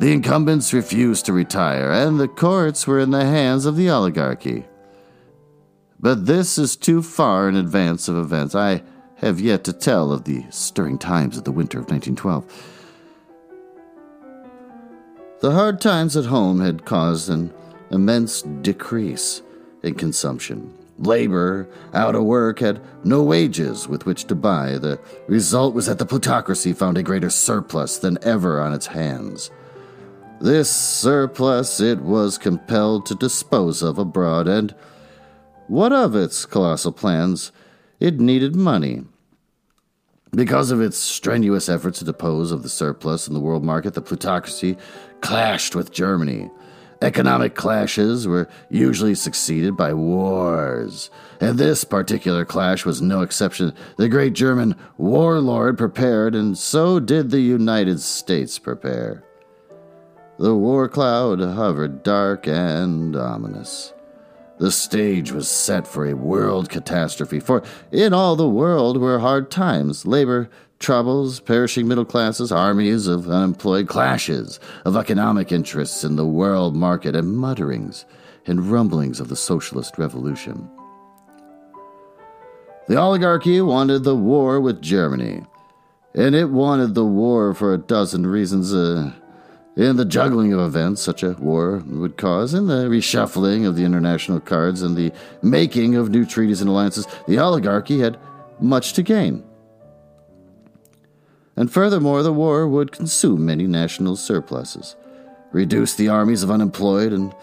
The 0.00 0.14
incumbents 0.14 0.72
refused 0.72 1.26
to 1.26 1.34
retire, 1.34 1.92
and 1.92 2.18
the 2.18 2.26
courts 2.26 2.86
were 2.86 3.00
in 3.00 3.10
the 3.10 3.26
hands 3.26 3.66
of 3.66 3.76
the 3.76 3.90
oligarchy. 3.90 4.64
But 6.00 6.24
this 6.24 6.56
is 6.56 6.74
too 6.74 7.02
far 7.02 7.50
in 7.50 7.54
advance 7.54 8.08
of 8.08 8.16
events. 8.16 8.54
I 8.54 8.82
have 9.16 9.40
yet 9.40 9.62
to 9.64 9.74
tell 9.74 10.10
of 10.10 10.24
the 10.24 10.46
stirring 10.48 10.96
times 10.96 11.36
of 11.36 11.44
the 11.44 11.52
winter 11.52 11.80
of 11.80 11.90
1912. 11.90 12.46
The 15.40 15.52
hard 15.52 15.82
times 15.82 16.16
at 16.16 16.24
home 16.24 16.62
had 16.62 16.86
caused 16.86 17.28
an 17.28 17.52
immense 17.90 18.40
decrease 18.40 19.42
in 19.82 19.96
consumption. 19.96 20.72
Labor, 20.98 21.68
out 21.92 22.14
of 22.14 22.24
work, 22.24 22.60
had 22.60 22.80
no 23.04 23.22
wages 23.22 23.86
with 23.86 24.06
which 24.06 24.24
to 24.28 24.34
buy. 24.34 24.78
The 24.78 24.98
result 25.26 25.74
was 25.74 25.84
that 25.84 25.98
the 25.98 26.06
plutocracy 26.06 26.72
found 26.72 26.96
a 26.96 27.02
greater 27.02 27.28
surplus 27.28 27.98
than 27.98 28.16
ever 28.22 28.62
on 28.62 28.72
its 28.72 28.86
hands. 28.86 29.50
This 30.40 30.70
surplus 30.70 31.80
it 31.80 32.00
was 32.00 32.38
compelled 32.38 33.04
to 33.06 33.14
dispose 33.14 33.82
of 33.82 33.98
abroad, 33.98 34.48
and 34.48 34.74
what 35.68 35.92
of 35.92 36.16
its 36.16 36.46
colossal 36.46 36.92
plans? 36.92 37.52
It 38.00 38.18
needed 38.18 38.56
money. 38.56 39.04
Because 40.30 40.70
of 40.70 40.80
its 40.80 40.96
strenuous 40.96 41.68
efforts 41.68 41.98
to 41.98 42.06
dispose 42.06 42.52
of 42.52 42.62
the 42.62 42.70
surplus 42.70 43.28
in 43.28 43.34
the 43.34 43.40
world 43.40 43.64
market, 43.64 43.92
the 43.92 44.00
plutocracy 44.00 44.78
clashed 45.20 45.74
with 45.74 45.92
Germany. 45.92 46.48
Economic 47.02 47.54
clashes 47.54 48.26
were 48.26 48.48
usually 48.70 49.14
succeeded 49.14 49.76
by 49.76 49.92
wars, 49.92 51.10
and 51.38 51.58
this 51.58 51.84
particular 51.84 52.46
clash 52.46 52.86
was 52.86 53.02
no 53.02 53.20
exception. 53.20 53.74
The 53.98 54.08
great 54.08 54.32
German 54.32 54.74
warlord 54.96 55.76
prepared, 55.76 56.34
and 56.34 56.56
so 56.56 56.98
did 56.98 57.30
the 57.30 57.40
United 57.40 58.00
States 58.00 58.58
prepare. 58.58 59.22
The 60.40 60.56
war 60.56 60.88
cloud 60.88 61.40
hovered 61.40 62.02
dark 62.02 62.46
and 62.48 63.14
ominous. 63.14 63.92
The 64.56 64.72
stage 64.72 65.32
was 65.32 65.46
set 65.46 65.86
for 65.86 66.06
a 66.06 66.16
world 66.16 66.70
catastrophe, 66.70 67.40
for 67.40 67.62
in 67.92 68.14
all 68.14 68.36
the 68.36 68.48
world 68.48 68.96
were 68.96 69.18
hard 69.18 69.50
times, 69.50 70.06
labor 70.06 70.48
troubles, 70.78 71.40
perishing 71.40 71.86
middle 71.86 72.06
classes, 72.06 72.50
armies 72.50 73.06
of 73.06 73.28
unemployed, 73.28 73.86
clashes 73.86 74.58
of 74.86 74.96
economic 74.96 75.52
interests 75.52 76.04
in 76.04 76.16
the 76.16 76.24
world 76.24 76.74
market, 76.74 77.14
and 77.14 77.36
mutterings 77.36 78.06
and 78.46 78.70
rumblings 78.72 79.20
of 79.20 79.28
the 79.28 79.36
socialist 79.36 79.98
revolution. 79.98 80.70
The 82.88 82.96
oligarchy 82.96 83.60
wanted 83.60 84.04
the 84.04 84.16
war 84.16 84.58
with 84.58 84.80
Germany, 84.80 85.44
and 86.14 86.34
it 86.34 86.48
wanted 86.48 86.94
the 86.94 87.04
war 87.04 87.52
for 87.52 87.74
a 87.74 87.78
dozen 87.78 88.26
reasons. 88.26 88.72
Uh, 88.72 89.12
in 89.80 89.96
the 89.96 90.04
juggling 90.04 90.52
of 90.52 90.60
events 90.60 91.00
such 91.00 91.22
a 91.22 91.32
war 91.32 91.82
would 91.86 92.18
cause, 92.18 92.52
in 92.52 92.66
the 92.66 92.84
reshuffling 92.84 93.66
of 93.66 93.76
the 93.76 93.84
international 93.84 94.38
cards 94.38 94.82
and 94.82 94.94
the 94.94 95.10
making 95.42 95.96
of 95.96 96.10
new 96.10 96.26
treaties 96.26 96.60
and 96.60 96.68
alliances, 96.68 97.06
the 97.26 97.38
oligarchy 97.38 98.00
had 98.00 98.18
much 98.60 98.92
to 98.92 99.02
gain. 99.02 99.42
And 101.56 101.72
furthermore, 101.72 102.22
the 102.22 102.32
war 102.32 102.68
would 102.68 102.92
consume 102.92 103.46
many 103.46 103.66
national 103.66 104.16
surpluses, 104.16 104.96
reduce 105.50 105.94
the 105.94 106.08
armies 106.08 106.42
of 106.42 106.50
unemployed, 106.50 107.14
and 107.14 107.34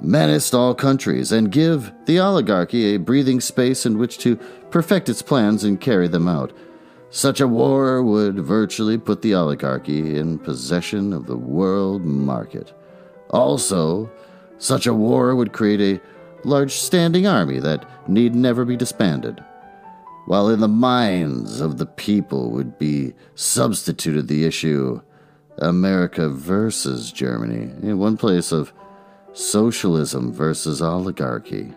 menaced 0.00 0.54
all 0.54 0.72
countries, 0.72 1.32
and 1.32 1.50
give 1.50 1.92
the 2.06 2.20
oligarchy 2.20 2.94
a 2.94 2.98
breathing 2.98 3.40
space 3.40 3.84
in 3.84 3.98
which 3.98 4.18
to 4.18 4.36
perfect 4.70 5.08
its 5.08 5.20
plans 5.20 5.64
and 5.64 5.80
carry 5.80 6.06
them 6.06 6.28
out. 6.28 6.52
Such 7.12 7.40
a 7.40 7.48
war 7.48 8.04
would 8.04 8.38
virtually 8.38 8.96
put 8.96 9.20
the 9.20 9.34
oligarchy 9.34 10.16
in 10.16 10.38
possession 10.38 11.12
of 11.12 11.26
the 11.26 11.36
world 11.36 12.04
market. 12.04 12.72
Also, 13.30 14.08
such 14.58 14.86
a 14.86 14.94
war 14.94 15.34
would 15.34 15.52
create 15.52 15.80
a 15.80 16.00
large 16.48 16.72
standing 16.72 17.26
army 17.26 17.58
that 17.58 18.08
need 18.08 18.36
never 18.36 18.64
be 18.64 18.76
disbanded, 18.76 19.42
while 20.26 20.48
in 20.48 20.60
the 20.60 20.68
minds 20.68 21.60
of 21.60 21.78
the 21.78 21.86
people 21.86 22.50
would 22.52 22.78
be 22.78 23.14
substituted 23.34 24.28
the 24.28 24.44
issue 24.44 25.00
America 25.58 26.28
versus 26.28 27.10
Germany, 27.10 27.72
in 27.82 27.98
one 27.98 28.16
place 28.16 28.52
of 28.52 28.72
socialism 29.32 30.32
versus 30.32 30.80
oligarchy. 30.80 31.72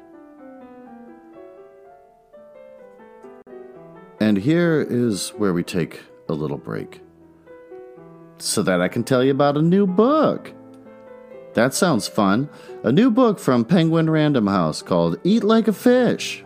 And 4.19 4.37
here 4.37 4.85
is 4.89 5.29
where 5.31 5.53
we 5.53 5.63
take 5.63 6.01
a 6.29 6.33
little 6.33 6.57
break 6.57 7.01
so 8.37 8.61
that 8.63 8.81
I 8.81 8.87
can 8.87 9.03
tell 9.03 9.23
you 9.23 9.31
about 9.31 9.57
a 9.57 9.61
new 9.61 9.87
book. 9.87 10.53
That 11.53 11.73
sounds 11.73 12.07
fun. 12.07 12.49
A 12.83 12.91
new 12.91 13.11
book 13.11 13.39
from 13.39 13.63
Penguin 13.63 14.09
Random 14.09 14.47
House 14.47 14.81
called 14.81 15.19
Eat 15.23 15.43
Like 15.43 15.67
a 15.67 15.73
Fish 15.73 16.43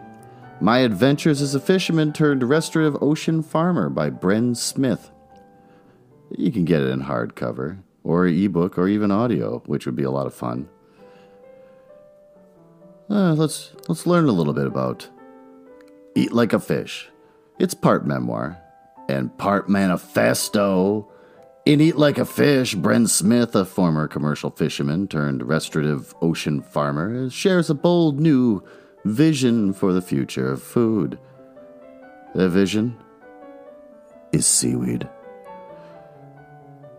My 0.59 0.79
Adventures 0.79 1.41
as 1.41 1.55
a 1.55 1.59
Fisherman 1.59 2.13
Turned 2.13 2.43
Restorative 2.43 3.01
Ocean 3.01 3.41
Farmer 3.41 3.89
by 3.89 4.09
Bren 4.09 4.55
Smith. 4.55 5.11
You 6.37 6.51
can 6.51 6.65
get 6.65 6.81
it 6.81 6.89
in 6.89 7.03
hardcover, 7.03 7.79
or 8.03 8.27
ebook, 8.27 8.77
or 8.77 8.87
even 8.87 9.11
audio, 9.11 9.59
which 9.65 9.85
would 9.85 9.95
be 9.95 10.03
a 10.03 10.11
lot 10.11 10.27
of 10.27 10.33
fun. 10.33 10.67
Uh, 13.09 13.33
let's 13.33 13.71
let's 13.87 14.05
learn 14.05 14.27
a 14.27 14.33
little 14.33 14.53
bit 14.53 14.67
about 14.67 15.07
Eat 16.15 16.33
Like 16.33 16.51
a 16.51 16.59
Fish. 16.59 17.09
It's 17.59 17.73
part 17.73 18.05
memoir 18.05 18.57
and 19.09 19.35
part 19.37 19.67
manifesto. 19.67 21.09
In 21.65 21.81
Eat 21.81 21.97
Like 21.97 22.17
a 22.17 22.25
Fish, 22.25 22.75
Bren 22.75 23.09
Smith, 23.09 23.55
a 23.55 23.65
former 23.65 24.07
commercial 24.07 24.51
fisherman 24.51 25.07
turned 25.07 25.47
restorative 25.47 26.13
ocean 26.21 26.61
farmer, 26.61 27.29
shares 27.29 27.69
a 27.69 27.75
bold 27.75 28.19
new 28.19 28.63
vision 29.05 29.73
for 29.73 29.91
the 29.91 30.01
future 30.01 30.51
of 30.51 30.61
food. 30.61 31.17
The 32.35 32.47
vision 32.47 32.97
is 34.31 34.45
seaweed. 34.45 35.09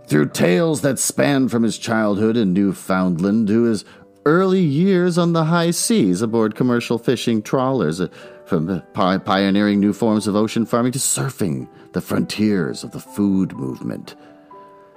Through 0.07 0.31
tales 0.31 0.81
that 0.81 0.99
span 0.99 1.49
from 1.49 1.63
his 1.63 1.79
childhood 1.79 2.37
in 2.37 2.53
Newfoundland 2.53 3.47
to 3.49 3.63
his 3.65 3.85
early 4.29 4.61
years 4.61 5.17
on 5.17 5.33
the 5.33 5.45
high 5.45 5.71
seas 5.71 6.21
aboard 6.21 6.55
commercial 6.55 6.99
fishing 6.99 7.41
trawlers, 7.41 7.99
uh, 7.99 8.09
from 8.45 8.83
pioneering 8.93 9.81
new 9.81 9.95
forms 9.95 10.27
of 10.27 10.37
ocean 10.37 10.67
farming 10.67 10.93
to 10.93 10.99
surfing 10.99 11.67
the 11.93 12.01
frontiers 12.03 12.85
of 12.85 12.91
the 12.91 13.01
food 13.01 13.53
movement. 13.55 14.15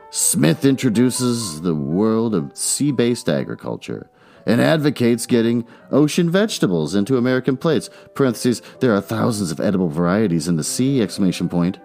Smith 0.10 0.66
introduces 0.66 1.62
the 1.62 1.74
world 1.74 2.36
of 2.36 2.52
sea 2.58 2.92
based 2.92 3.30
agriculture 3.30 4.10
and 4.46 4.60
advocates 4.60 5.26
getting 5.26 5.66
ocean 5.92 6.30
vegetables 6.30 6.94
into 6.94 7.18
American 7.18 7.56
plates. 7.56 7.90
Parentheses, 8.14 8.62
there 8.82 8.94
are 8.94 9.00
thousands 9.00 9.50
of 9.50 9.62
edible 9.62 9.88
varieties 9.88 10.50
in 10.50 10.58
the 10.58 10.64
sea, 10.64 11.02
exclamation 11.02 11.48
point. 11.48 11.80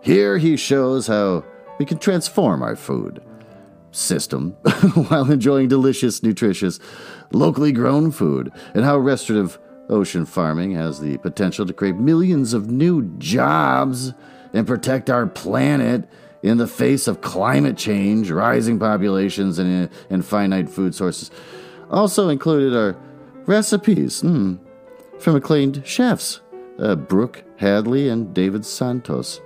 Here 0.00 0.38
he 0.38 0.56
shows 0.56 1.06
how 1.06 1.44
we 1.78 1.84
can 1.84 1.98
transform 1.98 2.62
our 2.62 2.76
food 2.76 3.22
system 3.96 4.50
while 5.08 5.30
enjoying 5.30 5.68
delicious, 5.68 6.22
nutritious, 6.22 6.78
locally 7.32 7.72
grown 7.72 8.10
food, 8.10 8.52
and 8.74 8.84
how 8.84 8.96
restorative 8.98 9.58
ocean 9.88 10.26
farming 10.26 10.72
has 10.72 11.00
the 11.00 11.16
potential 11.18 11.64
to 11.66 11.72
create 11.72 11.96
millions 11.96 12.52
of 12.52 12.70
new 12.70 13.02
jobs 13.18 14.12
and 14.52 14.66
protect 14.66 15.10
our 15.10 15.26
planet 15.26 16.08
in 16.42 16.58
the 16.58 16.66
face 16.66 17.08
of 17.08 17.20
climate 17.20 17.76
change, 17.76 18.30
rising 18.30 18.78
populations, 18.78 19.58
and, 19.58 19.88
and 20.10 20.24
finite 20.24 20.68
food 20.68 20.94
sources. 20.94 21.30
Also 21.90 22.28
included 22.28 22.74
are 22.74 22.96
recipes 23.46 24.22
mm, 24.22 24.58
from 25.18 25.36
acclaimed 25.36 25.82
chefs 25.84 26.40
uh, 26.78 26.94
Brooke 26.94 27.44
Hadley 27.56 28.08
and 28.08 28.34
David 28.34 28.64
Santos. 28.64 29.40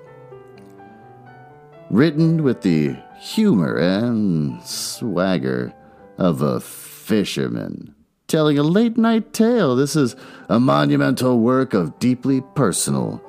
Written 1.90 2.42
with 2.42 2.62
the 2.62 2.96
humor 3.20 3.76
and 3.76 4.62
swagger 4.62 5.74
of 6.16 6.40
a 6.40 6.58
fisherman. 6.58 7.94
Telling 8.28 8.58
a 8.58 8.62
late 8.62 8.96
night 8.96 9.34
tale, 9.34 9.76
this 9.76 9.94
is 9.94 10.16
a 10.48 10.58
monumental 10.58 11.38
work 11.38 11.74
of 11.74 11.98
deeply 11.98 12.40
personal 12.54 13.22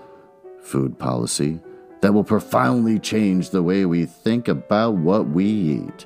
food 0.61 0.97
policy 0.97 1.59
that 1.99 2.13
will 2.13 2.23
profoundly 2.23 2.99
change 2.99 3.49
the 3.49 3.61
way 3.61 3.85
we 3.85 4.05
think 4.05 4.47
about 4.47 4.95
what 4.95 5.27
we 5.27 5.45
eat. 5.45 6.05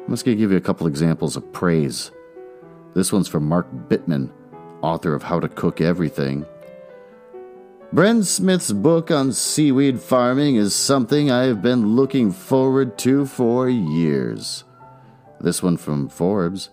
I'm 0.00 0.10
just 0.10 0.24
going 0.24 0.36
to 0.36 0.40
give 0.40 0.50
you 0.50 0.56
a 0.56 0.62
couple 0.62 0.86
examples 0.86 1.36
of 1.36 1.52
praise. 1.52 2.12
This 2.94 3.12
one's 3.12 3.28
from 3.28 3.46
Mark 3.46 3.70
Bittman, 3.88 4.30
author 4.80 5.14
of 5.14 5.22
How 5.22 5.38
to 5.38 5.48
Cook 5.48 5.82
Everything. 5.82 6.46
Bren 7.94 8.24
Smith's 8.24 8.72
book 8.72 9.12
on 9.12 9.32
seaweed 9.32 10.00
farming 10.00 10.56
is 10.56 10.74
something 10.74 11.30
I 11.30 11.44
have 11.44 11.62
been 11.62 11.94
looking 11.94 12.32
forward 12.32 12.98
to 12.98 13.24
for 13.24 13.68
years. 13.68 14.64
This 15.38 15.62
one 15.62 15.76
from 15.76 16.08
Forbes. 16.08 16.70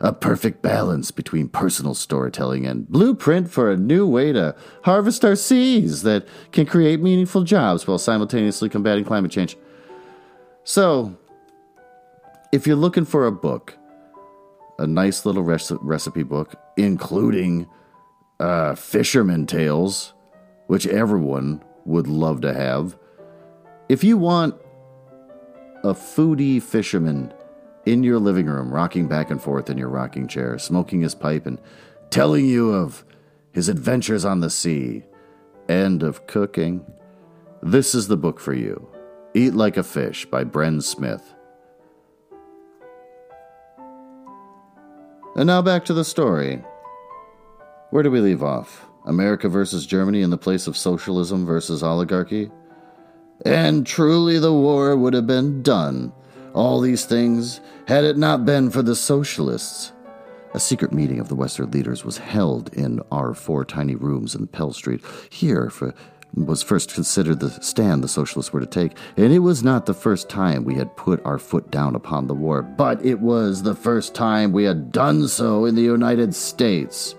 A 0.00 0.14
perfect 0.14 0.62
balance 0.62 1.10
between 1.10 1.50
personal 1.50 1.92
storytelling 1.92 2.64
and 2.64 2.88
blueprint 2.88 3.50
for 3.50 3.70
a 3.70 3.76
new 3.76 4.06
way 4.06 4.32
to 4.32 4.56
harvest 4.84 5.26
our 5.26 5.36
seas 5.36 6.04
that 6.04 6.26
can 6.52 6.64
create 6.64 7.00
meaningful 7.02 7.42
jobs 7.42 7.86
while 7.86 7.98
simultaneously 7.98 8.70
combating 8.70 9.04
climate 9.04 9.32
change. 9.32 9.58
So, 10.64 11.18
if 12.50 12.66
you're 12.66 12.76
looking 12.76 13.04
for 13.04 13.26
a 13.26 13.32
book, 13.32 13.76
a 14.78 14.86
nice 14.86 15.26
little 15.26 15.42
recipe 15.42 16.22
book, 16.22 16.54
including 16.78 17.68
uh, 18.40 18.74
fisherman 18.74 19.44
tales, 19.44 20.14
which 20.66 20.86
everyone 20.86 21.62
would 21.84 22.06
love 22.06 22.40
to 22.42 22.52
have. 22.52 22.98
If 23.88 24.02
you 24.02 24.16
want 24.16 24.54
a 25.84 25.94
foodie 25.94 26.62
fisherman 26.62 27.32
in 27.84 28.02
your 28.02 28.18
living 28.18 28.46
room, 28.46 28.72
rocking 28.72 29.06
back 29.06 29.30
and 29.30 29.40
forth 29.40 29.70
in 29.70 29.78
your 29.78 29.88
rocking 29.88 30.26
chair, 30.26 30.58
smoking 30.58 31.00
his 31.00 31.14
pipe, 31.14 31.46
and 31.46 31.60
telling 32.10 32.46
you 32.46 32.72
of 32.72 33.04
his 33.52 33.68
adventures 33.68 34.24
on 34.24 34.40
the 34.40 34.50
sea 34.50 35.04
and 35.68 36.02
of 36.02 36.26
cooking, 36.26 36.84
this 37.62 37.94
is 37.94 38.08
the 38.08 38.16
book 38.16 38.40
for 38.40 38.52
you 38.52 38.88
Eat 39.34 39.54
Like 39.54 39.76
a 39.76 39.82
Fish 39.82 40.26
by 40.26 40.44
Bren 40.44 40.82
Smith. 40.82 41.34
And 45.36 45.46
now 45.46 45.60
back 45.60 45.84
to 45.84 45.94
the 45.94 46.04
story. 46.04 46.64
Where 47.90 48.02
do 48.02 48.10
we 48.10 48.20
leave 48.20 48.42
off? 48.42 48.85
America 49.06 49.48
versus 49.48 49.86
Germany 49.86 50.22
in 50.22 50.30
the 50.30 50.36
place 50.36 50.66
of 50.66 50.76
socialism 50.76 51.46
versus 51.46 51.82
oligarchy. 51.82 52.50
And 53.44 53.86
truly 53.86 54.38
the 54.38 54.52
war 54.52 54.96
would 54.96 55.14
have 55.14 55.26
been 55.26 55.62
done, 55.62 56.12
all 56.54 56.80
these 56.80 57.04
things, 57.04 57.60
had 57.86 58.04
it 58.04 58.16
not 58.16 58.44
been 58.44 58.70
for 58.70 58.82
the 58.82 58.96
socialists. 58.96 59.92
A 60.54 60.60
secret 60.60 60.92
meeting 60.92 61.20
of 61.20 61.28
the 61.28 61.34
Western 61.34 61.70
leaders 61.70 62.04
was 62.04 62.18
held 62.18 62.72
in 62.74 63.00
our 63.12 63.34
four 63.34 63.64
tiny 63.64 63.94
rooms 63.94 64.34
in 64.34 64.46
Pell 64.46 64.72
Street. 64.72 65.04
Here 65.28 65.68
for, 65.68 65.94
was 66.34 66.62
first 66.62 66.94
considered 66.94 67.40
the 67.40 67.50
stand 67.62 68.02
the 68.02 68.08
socialists 68.08 68.52
were 68.52 68.60
to 68.60 68.66
take, 68.66 68.96
and 69.16 69.32
it 69.32 69.40
was 69.40 69.62
not 69.62 69.86
the 69.86 69.94
first 69.94 70.30
time 70.30 70.64
we 70.64 70.74
had 70.74 70.96
put 70.96 71.24
our 71.26 71.38
foot 71.38 71.70
down 71.70 71.94
upon 71.94 72.26
the 72.26 72.34
war, 72.34 72.62
but 72.62 73.04
it 73.04 73.20
was 73.20 73.62
the 73.62 73.74
first 73.74 74.14
time 74.14 74.52
we 74.52 74.64
had 74.64 74.90
done 74.92 75.28
so 75.28 75.66
in 75.66 75.74
the 75.74 75.82
United 75.82 76.34
States. 76.34 77.14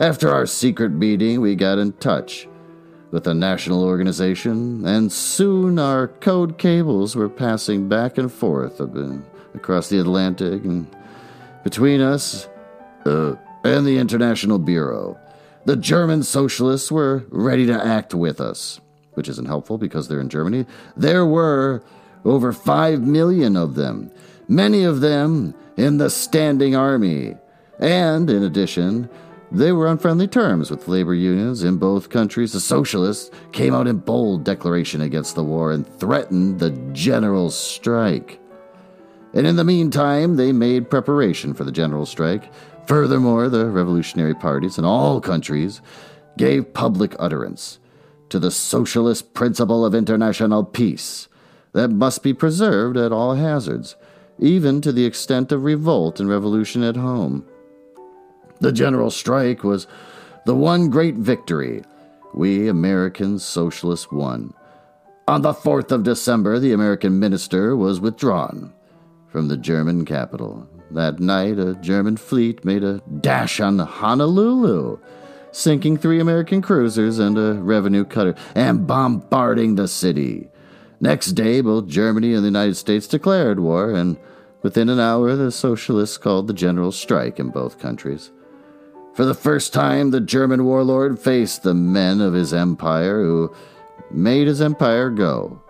After 0.00 0.30
our 0.30 0.46
secret 0.46 0.92
meeting, 0.92 1.42
we 1.42 1.54
got 1.54 1.76
in 1.76 1.92
touch 1.92 2.48
with 3.10 3.24
the 3.24 3.34
national 3.34 3.84
organization, 3.84 4.86
and 4.86 5.12
soon 5.12 5.78
our 5.78 6.08
code 6.08 6.56
cables 6.56 7.14
were 7.14 7.28
passing 7.28 7.86
back 7.86 8.16
and 8.16 8.32
forth 8.32 8.80
across 9.54 9.90
the 9.90 9.98
Atlantic 9.98 10.64
and 10.64 10.86
between 11.64 12.00
us 12.00 12.48
uh, 13.04 13.34
and 13.62 13.86
the 13.86 13.98
International 13.98 14.58
Bureau. 14.58 15.18
The 15.66 15.76
German 15.76 16.22
socialists 16.22 16.90
were 16.90 17.26
ready 17.28 17.66
to 17.66 17.74
act 17.74 18.14
with 18.14 18.40
us, 18.40 18.80
which 19.12 19.28
isn't 19.28 19.48
helpful 19.48 19.76
because 19.76 20.08
they're 20.08 20.18
in 20.18 20.30
Germany. 20.30 20.64
There 20.96 21.26
were 21.26 21.82
over 22.24 22.54
five 22.54 23.02
million 23.02 23.54
of 23.54 23.74
them, 23.74 24.10
many 24.48 24.82
of 24.82 25.02
them 25.02 25.54
in 25.76 25.98
the 25.98 26.08
Standing 26.08 26.74
Army. 26.74 27.36
And, 27.78 28.30
in 28.30 28.42
addition, 28.42 29.10
they 29.52 29.72
were 29.72 29.88
on 29.88 29.98
friendly 29.98 30.28
terms 30.28 30.70
with 30.70 30.86
labor 30.86 31.14
unions 31.14 31.64
in 31.64 31.76
both 31.76 32.08
countries. 32.08 32.52
The 32.52 32.60
socialists 32.60 33.30
came 33.52 33.74
out 33.74 33.88
in 33.88 33.98
bold 33.98 34.44
declaration 34.44 35.00
against 35.00 35.34
the 35.34 35.44
war 35.44 35.72
and 35.72 35.86
threatened 35.98 36.60
the 36.60 36.70
general 36.92 37.50
strike. 37.50 38.40
And 39.34 39.46
in 39.46 39.56
the 39.56 39.64
meantime, 39.64 40.36
they 40.36 40.52
made 40.52 40.90
preparation 40.90 41.54
for 41.54 41.64
the 41.64 41.72
general 41.72 42.06
strike. 42.06 42.52
Furthermore, 42.86 43.48
the 43.48 43.66
revolutionary 43.66 44.34
parties 44.34 44.78
in 44.78 44.84
all 44.84 45.20
countries 45.20 45.80
gave 46.36 46.74
public 46.74 47.14
utterance 47.18 47.78
to 48.28 48.38
the 48.38 48.50
socialist 48.50 49.34
principle 49.34 49.84
of 49.84 49.94
international 49.94 50.64
peace 50.64 51.28
that 51.72 51.90
must 51.90 52.22
be 52.22 52.32
preserved 52.32 52.96
at 52.96 53.12
all 53.12 53.34
hazards, 53.34 53.96
even 54.38 54.80
to 54.80 54.92
the 54.92 55.04
extent 55.04 55.52
of 55.52 55.64
revolt 55.64 56.20
and 56.20 56.28
revolution 56.28 56.82
at 56.82 56.96
home. 56.96 57.44
The 58.60 58.72
general 58.72 59.10
strike 59.10 59.64
was 59.64 59.86
the 60.44 60.54
one 60.54 60.90
great 60.90 61.14
victory 61.14 61.82
we 62.34 62.68
American 62.68 63.38
socialists 63.38 64.12
won. 64.12 64.54
On 65.26 65.42
the 65.42 65.54
4th 65.54 65.90
of 65.92 66.02
December, 66.02 66.58
the 66.58 66.72
American 66.72 67.18
minister 67.18 67.74
was 67.74 68.00
withdrawn 68.00 68.72
from 69.28 69.48
the 69.48 69.56
German 69.56 70.04
capital. 70.04 70.68
That 70.90 71.20
night, 71.20 71.58
a 71.58 71.74
German 71.76 72.16
fleet 72.16 72.64
made 72.64 72.82
a 72.82 73.00
dash 73.20 73.60
on 73.60 73.78
Honolulu, 73.78 74.98
sinking 75.52 75.96
three 75.96 76.20
American 76.20 76.60
cruisers 76.60 77.18
and 77.18 77.38
a 77.38 77.54
revenue 77.54 78.04
cutter, 78.04 78.34
and 78.54 78.86
bombarding 78.86 79.76
the 79.76 79.88
city. 79.88 80.48
Next 81.00 81.32
day, 81.32 81.60
both 81.60 81.86
Germany 81.86 82.34
and 82.34 82.42
the 82.42 82.48
United 82.48 82.76
States 82.76 83.06
declared 83.06 83.60
war, 83.60 83.90
and 83.92 84.18
within 84.62 84.88
an 84.88 85.00
hour, 85.00 85.34
the 85.34 85.50
socialists 85.50 86.18
called 86.18 86.46
the 86.46 86.52
general 86.52 86.92
strike 86.92 87.38
in 87.38 87.48
both 87.48 87.78
countries. 87.78 88.32
For 89.12 89.24
the 89.24 89.34
first 89.34 89.72
time, 89.72 90.10
the 90.10 90.20
German 90.20 90.64
warlord 90.64 91.18
faced 91.18 91.62
the 91.62 91.74
men 91.74 92.20
of 92.20 92.32
his 92.32 92.54
empire 92.54 93.22
who 93.22 93.54
made 94.10 94.46
his 94.46 94.60
empire 94.60 95.10
go. 95.10 95.62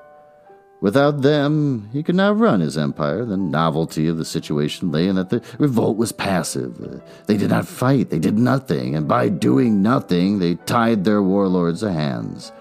Without 0.80 1.20
them, 1.20 1.90
he 1.92 2.02
could 2.02 2.14
not 2.14 2.38
run 2.38 2.60
his 2.60 2.78
empire. 2.78 3.24
The 3.24 3.36
novelty 3.36 4.08
of 4.08 4.16
the 4.16 4.24
situation 4.24 4.90
lay 4.90 5.08
in 5.08 5.16
that 5.16 5.28
the 5.28 5.42
revolt 5.58 5.98
was 5.98 6.12
passive. 6.12 7.02
They 7.26 7.36
did 7.36 7.50
not 7.50 7.66
fight, 7.66 8.08
they 8.08 8.18
did 8.18 8.38
nothing, 8.38 8.94
and 8.94 9.06
by 9.06 9.28
doing 9.28 9.82
nothing, 9.82 10.38
they 10.38 10.54
tied 10.54 11.04
their 11.04 11.22
warlords' 11.22 11.82
hands. 11.82 12.52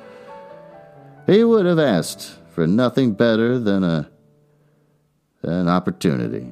He 1.27 1.43
would 1.43 1.65
have 1.65 1.79
asked 1.79 2.35
for 2.49 2.67
nothing 2.67 3.13
better 3.13 3.57
than 3.59 3.83
a 3.83 4.09
an 5.41 5.69
opportunity 5.69 6.51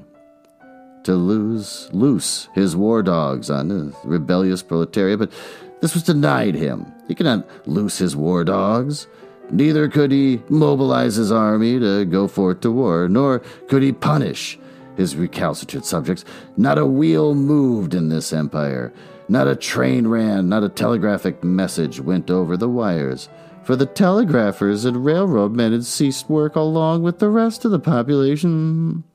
to 1.07 1.15
lose 1.15 1.89
loose 1.93 2.49
his 2.53 2.75
war 2.75 3.01
dogs 3.01 3.49
on 3.49 3.69
the 3.69 3.95
rebellious 4.03 4.61
proletariat, 4.61 5.17
but 5.17 5.31
this 5.79 5.93
was 5.93 6.03
denied 6.03 6.53
him. 6.53 6.85
He 7.07 7.15
could 7.15 7.25
not 7.25 7.47
loose 7.65 7.97
his 7.97 8.13
war 8.13 8.43
dogs. 8.43 9.07
Neither 9.49 9.87
could 9.87 10.11
he 10.11 10.41
mobilize 10.49 11.15
his 11.15 11.31
army 11.31 11.79
to 11.79 12.03
go 12.03 12.27
forth 12.27 12.59
to 12.61 12.71
war, 12.73 13.07
nor 13.07 13.39
could 13.69 13.83
he 13.83 13.93
punish 13.93 14.59
his 14.97 15.15
recalcitrant 15.15 15.85
subjects. 15.85 16.25
Not 16.57 16.77
a 16.77 16.85
wheel 16.85 17.33
moved 17.35 17.93
in 17.93 18.09
this 18.09 18.33
empire. 18.33 18.91
Not 19.29 19.47
a 19.47 19.55
train 19.55 20.07
ran, 20.07 20.49
not 20.49 20.65
a 20.65 20.69
telegraphic 20.69 21.41
message 21.41 22.01
went 22.01 22.29
over 22.29 22.57
the 22.57 22.67
wires. 22.67 23.29
For 23.63 23.77
the 23.77 23.85
telegraphers 23.85 24.83
and 24.83 25.05
railroad 25.05 25.53
men 25.53 25.71
had 25.71 25.85
ceased 25.85 26.29
work 26.29 26.57
along 26.57 27.03
with 27.03 27.19
the 27.19 27.29
rest 27.29 27.63
of 27.63 27.71
the 27.71 27.79
population. 27.79 29.05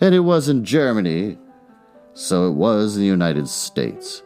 And 0.00 0.14
it 0.14 0.20
was 0.20 0.48
in 0.48 0.64
Germany, 0.64 1.38
so 2.14 2.48
it 2.48 2.54
was 2.54 2.96
in 2.96 3.02
the 3.02 3.08
United 3.08 3.48
States. 3.48 4.22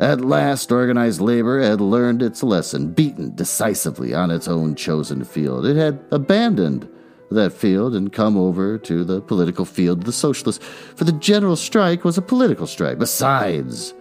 At 0.00 0.20
last, 0.20 0.72
organized 0.72 1.20
labor 1.20 1.60
had 1.60 1.80
learned 1.80 2.22
its 2.22 2.42
lesson, 2.42 2.92
beaten 2.92 3.34
decisively 3.36 4.12
on 4.12 4.32
its 4.32 4.48
own 4.48 4.74
chosen 4.74 5.22
field. 5.22 5.64
It 5.64 5.76
had 5.76 6.04
abandoned 6.10 6.88
that 7.30 7.52
field 7.52 7.94
and 7.94 8.12
come 8.12 8.36
over 8.36 8.76
to 8.78 9.04
the 9.04 9.20
political 9.20 9.64
field 9.64 10.00
of 10.00 10.04
the 10.04 10.12
socialists, 10.12 10.64
for 10.96 11.04
the 11.04 11.12
general 11.12 11.56
strike 11.56 12.04
was 12.04 12.18
a 12.18 12.22
political 12.22 12.66
strike. 12.66 12.98
Besides, 12.98 13.94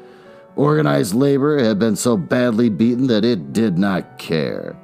organized 0.55 1.13
labor 1.13 1.63
had 1.63 1.77
been 1.77 1.95
so 1.95 2.17
badly 2.17 2.69
beaten 2.69 3.07
that 3.07 3.23
it 3.23 3.53
did 3.53 3.77
not 3.77 4.17
care. 4.17 4.75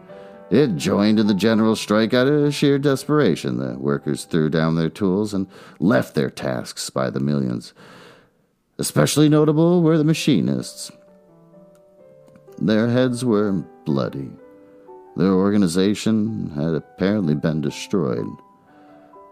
It 0.49 0.77
joined 0.77 1.19
in 1.19 1.27
the 1.27 1.33
general 1.33 1.75
strike 1.75 2.13
out 2.13 2.27
of 2.27 2.53
sheer 2.53 2.79
desperation. 2.79 3.57
The 3.57 3.77
workers 3.77 4.23
threw 4.23 4.49
down 4.49 4.75
their 4.75 4.89
tools 4.89 5.33
and 5.33 5.47
left 5.79 6.15
their 6.15 6.29
tasks 6.29 6.89
by 6.89 7.09
the 7.09 7.19
millions. 7.19 7.73
Especially 8.77 9.27
notable 9.27 9.81
were 9.81 9.97
the 9.97 10.03
machinists. 10.03 10.91
Their 12.59 12.87
heads 12.87 13.25
were 13.25 13.63
bloody. 13.85 14.31
Their 15.17 15.33
organization 15.33 16.51
had 16.55 16.75
apparently 16.75 17.35
been 17.35 17.59
destroyed. 17.59 18.27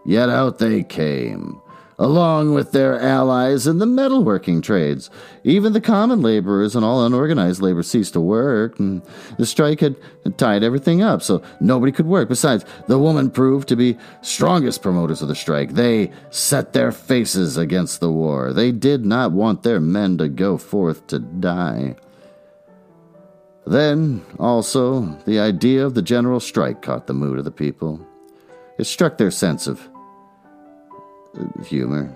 Yet 0.04 0.28
out 0.28 0.58
they 0.58 0.82
came, 0.82 1.60
along 1.98 2.52
with 2.52 2.72
their 2.72 3.00
allies 3.00 3.66
in 3.66 3.78
the 3.78 3.86
metalworking 3.86 4.62
trades. 4.62 5.10
Even 5.44 5.72
the 5.72 5.80
common 5.80 6.20
laborers 6.20 6.76
and 6.76 6.84
all 6.84 7.04
unorganized 7.04 7.62
labor 7.62 7.82
ceased 7.82 8.12
to 8.12 8.20
work, 8.20 8.78
and 8.78 9.02
the 9.38 9.46
strike 9.46 9.80
had 9.80 9.96
tied 10.36 10.62
everything 10.62 11.02
up, 11.02 11.22
so 11.22 11.42
nobody 11.60 11.92
could 11.92 12.06
work. 12.06 12.28
Besides, 12.28 12.64
the 12.86 12.98
women 12.98 13.30
proved 13.30 13.68
to 13.68 13.76
be 13.76 13.96
strongest 14.20 14.82
promoters 14.82 15.22
of 15.22 15.28
the 15.28 15.34
strike. 15.34 15.72
They 15.72 16.10
set 16.30 16.72
their 16.72 16.92
faces 16.92 17.56
against 17.56 18.00
the 18.00 18.10
war. 18.10 18.52
They 18.52 18.72
did 18.72 19.06
not 19.06 19.32
want 19.32 19.62
their 19.62 19.80
men 19.80 20.18
to 20.18 20.28
go 20.28 20.58
forth 20.58 21.06
to 21.08 21.18
die. 21.18 21.96
Then, 23.66 24.24
also, 24.38 25.18
the 25.24 25.40
idea 25.40 25.84
of 25.84 25.94
the 25.94 26.02
general 26.02 26.38
strike 26.38 26.82
caught 26.82 27.06
the 27.06 27.14
mood 27.14 27.38
of 27.38 27.44
the 27.44 27.50
people. 27.50 28.06
It 28.78 28.84
struck 28.84 29.18
their 29.18 29.32
sense 29.32 29.66
of 29.66 29.88
humor. 31.64 32.14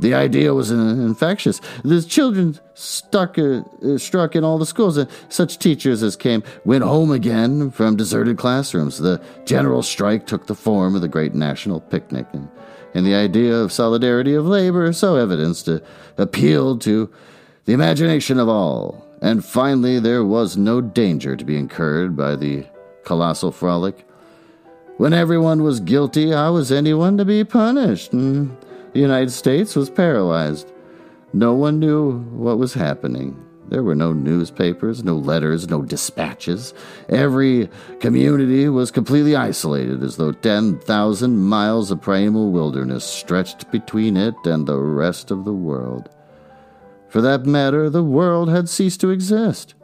The 0.00 0.14
idea 0.14 0.54
was 0.54 0.70
infectious. 0.70 1.60
The 1.84 2.00
children 2.00 2.58
stuck, 2.72 3.38
uh, 3.38 3.60
struck 3.98 4.34
in 4.34 4.44
all 4.44 4.56
the 4.56 4.64
schools, 4.64 4.96
and 4.96 5.10
such 5.28 5.58
teachers 5.58 6.02
as 6.02 6.16
came 6.16 6.42
went 6.64 6.84
home 6.84 7.10
again 7.10 7.70
from 7.70 7.96
deserted 7.96 8.38
classrooms. 8.38 8.96
The 8.96 9.20
general 9.44 9.82
strike 9.82 10.26
took 10.26 10.46
the 10.46 10.54
form 10.54 10.94
of 10.94 11.02
the 11.02 11.08
great 11.08 11.34
national 11.34 11.80
picnic, 11.82 12.26
and, 12.32 12.48
and 12.94 13.04
the 13.04 13.14
idea 13.14 13.54
of 13.54 13.72
solidarity 13.72 14.34
of 14.34 14.46
labor, 14.46 14.90
so 14.94 15.16
evidenced, 15.16 15.68
uh, 15.68 15.80
appealed 16.16 16.80
to 16.82 17.10
the 17.66 17.74
imagination 17.74 18.38
of 18.38 18.48
all. 18.48 19.06
And 19.20 19.44
finally, 19.44 20.00
there 20.00 20.24
was 20.24 20.56
no 20.56 20.80
danger 20.80 21.36
to 21.36 21.44
be 21.44 21.58
incurred 21.58 22.16
by 22.16 22.36
the 22.36 22.64
colossal 23.04 23.52
frolic. 23.52 24.06
When 25.00 25.14
everyone 25.14 25.62
was 25.62 25.80
guilty, 25.80 26.32
how 26.32 26.52
was 26.52 26.70
anyone 26.70 27.16
to 27.16 27.24
be 27.24 27.42
punished? 27.42 28.12
And 28.12 28.54
the 28.92 29.00
United 29.00 29.30
States 29.30 29.74
was 29.74 29.88
paralyzed. 29.88 30.70
No 31.32 31.54
one 31.54 31.80
knew 31.80 32.18
what 32.18 32.58
was 32.58 32.74
happening. 32.74 33.42
There 33.70 33.82
were 33.82 33.94
no 33.94 34.12
newspapers, 34.12 35.02
no 35.02 35.16
letters, 35.16 35.70
no 35.70 35.80
dispatches. 35.80 36.74
Every 37.08 37.70
community 38.00 38.68
was 38.68 38.90
completely 38.90 39.34
isolated, 39.34 40.02
as 40.02 40.18
though 40.18 40.32
10,000 40.32 41.38
miles 41.38 41.90
of 41.90 42.02
primal 42.02 42.50
wilderness 42.50 43.02
stretched 43.02 43.70
between 43.70 44.18
it 44.18 44.34
and 44.44 44.66
the 44.66 44.76
rest 44.78 45.30
of 45.30 45.46
the 45.46 45.54
world. 45.54 46.10
For 47.08 47.22
that 47.22 47.46
matter, 47.46 47.88
the 47.88 48.04
world 48.04 48.50
had 48.50 48.68
ceased 48.68 49.00
to 49.00 49.08
exist. 49.08 49.74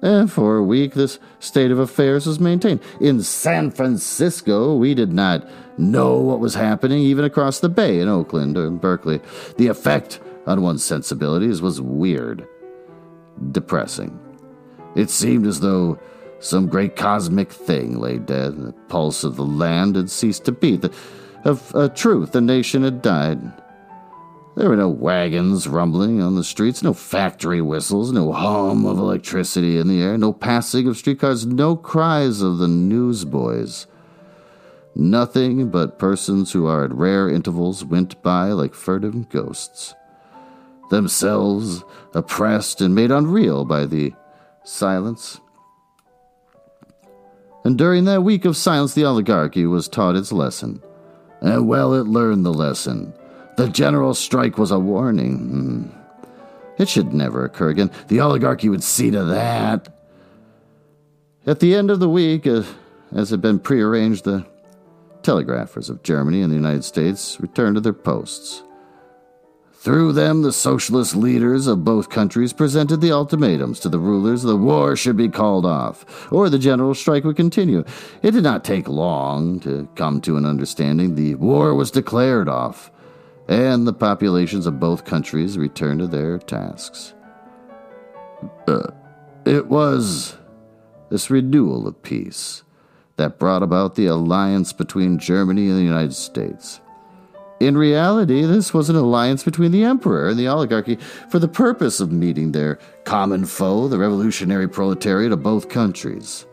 And 0.00 0.30
for 0.30 0.56
a 0.56 0.62
week, 0.62 0.94
this 0.94 1.18
state 1.40 1.70
of 1.70 1.78
affairs 1.78 2.26
was 2.26 2.38
maintained. 2.38 2.80
In 3.00 3.22
San 3.22 3.70
Francisco, 3.70 4.76
we 4.76 4.94
did 4.94 5.12
not 5.12 5.48
know 5.76 6.16
what 6.16 6.40
was 6.40 6.54
happening, 6.54 7.00
even 7.00 7.24
across 7.24 7.60
the 7.60 7.68
bay 7.68 8.00
in 8.00 8.08
Oakland 8.08 8.56
or 8.56 8.66
in 8.66 8.78
Berkeley. 8.78 9.20
The 9.56 9.66
effect 9.66 10.20
on 10.46 10.62
one's 10.62 10.84
sensibilities 10.84 11.60
was 11.60 11.80
weird, 11.80 12.46
depressing. 13.50 14.18
It 14.94 15.10
seemed 15.10 15.46
as 15.46 15.60
though 15.60 15.98
some 16.40 16.68
great 16.68 16.94
cosmic 16.94 17.50
thing 17.50 17.98
lay 17.98 18.18
dead. 18.18 18.56
The 18.56 18.72
pulse 18.88 19.24
of 19.24 19.36
the 19.36 19.44
land 19.44 19.96
had 19.96 20.10
ceased 20.10 20.44
to 20.44 20.52
beat. 20.52 20.84
of 21.44 21.74
a 21.74 21.88
truth, 21.88 22.32
the 22.32 22.40
nation 22.40 22.82
had 22.84 23.02
died. 23.02 23.40
There 24.58 24.68
were 24.68 24.76
no 24.76 24.88
wagons 24.88 25.68
rumbling 25.68 26.20
on 26.20 26.34
the 26.34 26.42
streets, 26.42 26.82
no 26.82 26.92
factory 26.92 27.60
whistles, 27.60 28.10
no 28.10 28.32
hum 28.32 28.86
of 28.86 28.98
electricity 28.98 29.78
in 29.78 29.86
the 29.86 30.02
air, 30.02 30.18
no 30.18 30.32
passing 30.32 30.88
of 30.88 30.96
streetcars, 30.96 31.46
no 31.46 31.76
cries 31.76 32.42
of 32.42 32.58
the 32.58 32.66
newsboys. 32.66 33.86
Nothing 34.96 35.68
but 35.68 36.00
persons 36.00 36.50
who 36.50 36.66
are 36.66 36.82
at 36.82 36.92
rare 36.92 37.30
intervals 37.30 37.84
went 37.84 38.20
by 38.20 38.48
like 38.48 38.74
furtive 38.74 39.28
ghosts, 39.28 39.94
themselves 40.90 41.84
oppressed 42.12 42.80
and 42.80 42.96
made 42.96 43.12
unreal 43.12 43.64
by 43.64 43.86
the 43.86 44.12
silence. 44.64 45.40
and 47.64 47.78
during 47.78 48.06
that 48.06 48.24
week 48.24 48.44
of 48.44 48.56
silence, 48.56 48.94
the 48.94 49.04
oligarchy 49.04 49.66
was 49.66 49.86
taught 49.86 50.16
its 50.16 50.32
lesson. 50.32 50.82
And 51.40 51.68
well, 51.68 51.94
it 51.94 52.08
learned 52.08 52.44
the 52.44 52.52
lesson. 52.52 53.14
The 53.58 53.68
general 53.68 54.14
strike 54.14 54.56
was 54.56 54.70
a 54.70 54.78
warning. 54.78 55.36
Hmm. 55.36 56.80
It 56.80 56.88
should 56.88 57.12
never 57.12 57.44
occur 57.44 57.70
again. 57.70 57.90
The 58.06 58.20
oligarchy 58.20 58.68
would 58.68 58.84
see 58.84 59.10
to 59.10 59.24
that. 59.24 59.88
At 61.44 61.58
the 61.58 61.74
end 61.74 61.90
of 61.90 61.98
the 61.98 62.08
week, 62.08 62.46
uh, 62.46 62.62
as 63.12 63.30
had 63.30 63.42
been 63.42 63.58
prearranged, 63.58 64.22
the 64.22 64.46
telegraphers 65.24 65.90
of 65.90 66.04
Germany 66.04 66.40
and 66.40 66.52
the 66.52 66.56
United 66.56 66.84
States 66.84 67.40
returned 67.40 67.74
to 67.74 67.80
their 67.80 67.92
posts. 67.92 68.62
Through 69.72 70.12
them, 70.12 70.42
the 70.42 70.52
socialist 70.52 71.16
leaders 71.16 71.66
of 71.66 71.84
both 71.84 72.10
countries 72.10 72.52
presented 72.52 73.00
the 73.00 73.10
ultimatums 73.10 73.80
to 73.80 73.88
the 73.88 73.98
rulers 73.98 74.44
the 74.44 74.56
war 74.56 74.94
should 74.94 75.16
be 75.16 75.28
called 75.28 75.66
off, 75.66 76.30
or 76.30 76.48
the 76.48 76.60
general 76.60 76.94
strike 76.94 77.24
would 77.24 77.34
continue. 77.34 77.82
It 78.22 78.30
did 78.30 78.44
not 78.44 78.62
take 78.62 78.86
long 78.86 79.58
to 79.60 79.88
come 79.96 80.20
to 80.20 80.36
an 80.36 80.46
understanding. 80.46 81.16
The 81.16 81.34
war 81.34 81.74
was 81.74 81.90
declared 81.90 82.48
off, 82.48 82.92
and 83.48 83.86
the 83.86 83.92
populations 83.92 84.66
of 84.66 84.78
both 84.78 85.04
countries 85.04 85.56
returned 85.56 86.00
to 86.00 86.06
their 86.06 86.38
tasks. 86.38 87.14
Uh, 88.66 88.90
it 89.46 89.66
was 89.66 90.36
this 91.10 91.30
renewal 91.30 91.88
of 91.88 92.02
peace 92.02 92.62
that 93.16 93.38
brought 93.38 93.62
about 93.62 93.94
the 93.94 94.06
alliance 94.06 94.72
between 94.72 95.18
Germany 95.18 95.68
and 95.68 95.78
the 95.78 95.82
United 95.82 96.14
States. 96.14 96.80
In 97.58 97.76
reality, 97.76 98.42
this 98.42 98.72
was 98.72 98.88
an 98.88 98.94
alliance 98.94 99.42
between 99.42 99.72
the 99.72 99.82
emperor 99.82 100.28
and 100.28 100.38
the 100.38 100.46
oligarchy 100.46 100.96
for 101.28 101.40
the 101.40 101.48
purpose 101.48 101.98
of 101.98 102.12
meeting 102.12 102.52
their 102.52 102.78
common 103.04 103.44
foe, 103.46 103.88
the 103.88 103.98
revolutionary 103.98 104.68
proletariat 104.68 105.32
of 105.32 105.42
both 105.42 105.68
countries. 105.68 106.46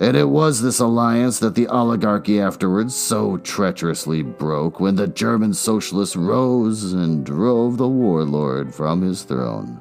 And 0.00 0.16
it 0.16 0.28
was 0.28 0.60
this 0.60 0.80
alliance 0.80 1.38
that 1.38 1.54
the 1.54 1.68
oligarchy 1.68 2.40
afterwards 2.40 2.94
so 2.94 3.36
treacherously 3.38 4.22
broke 4.22 4.80
when 4.80 4.96
the 4.96 5.06
German 5.06 5.54
socialists 5.54 6.16
rose 6.16 6.92
and 6.92 7.24
drove 7.24 7.76
the 7.76 7.88
warlord 7.88 8.74
from 8.74 9.02
his 9.02 9.22
throne. 9.22 9.80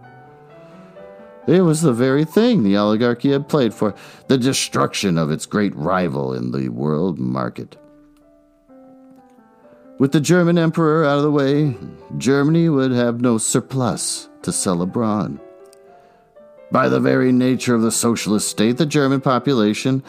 It 1.47 1.62
was 1.62 1.82
the 1.82 1.93
very 1.93 2.24
thing 2.24 2.62
the 2.62 2.78
oligarchy 2.78 3.32
had 3.32 3.50
played 3.50 3.74
for 3.74 3.95
the 4.28 4.38
destruction 4.38 5.17
of 5.17 5.32
its 5.32 5.47
great 5.47 5.76
rival 5.76 6.34
in 6.34 6.52
the 6.52 6.69
world 6.69 7.17
market. 7.17 7.78
With 9.97 10.12
the 10.12 10.19
German 10.19 10.58
emperor 10.58 11.04
out 11.04 11.17
of 11.17 11.24
the 11.24 11.32
way, 11.32 11.76
Germany 12.17 12.69
would 12.69 12.91
have 12.91 13.21
no 13.21 13.38
surplus 13.38 14.30
to 14.43 14.52
sell 14.52 14.82
abroad. 14.82 15.39
By 16.71 16.88
the 16.88 16.99
very 16.99 17.31
nature 17.31 17.75
of 17.75 17.81
the 17.81 17.91
socialist 17.91 18.47
state, 18.47 18.77
the 18.77 18.86
German 18.86 19.21
population 19.21 20.03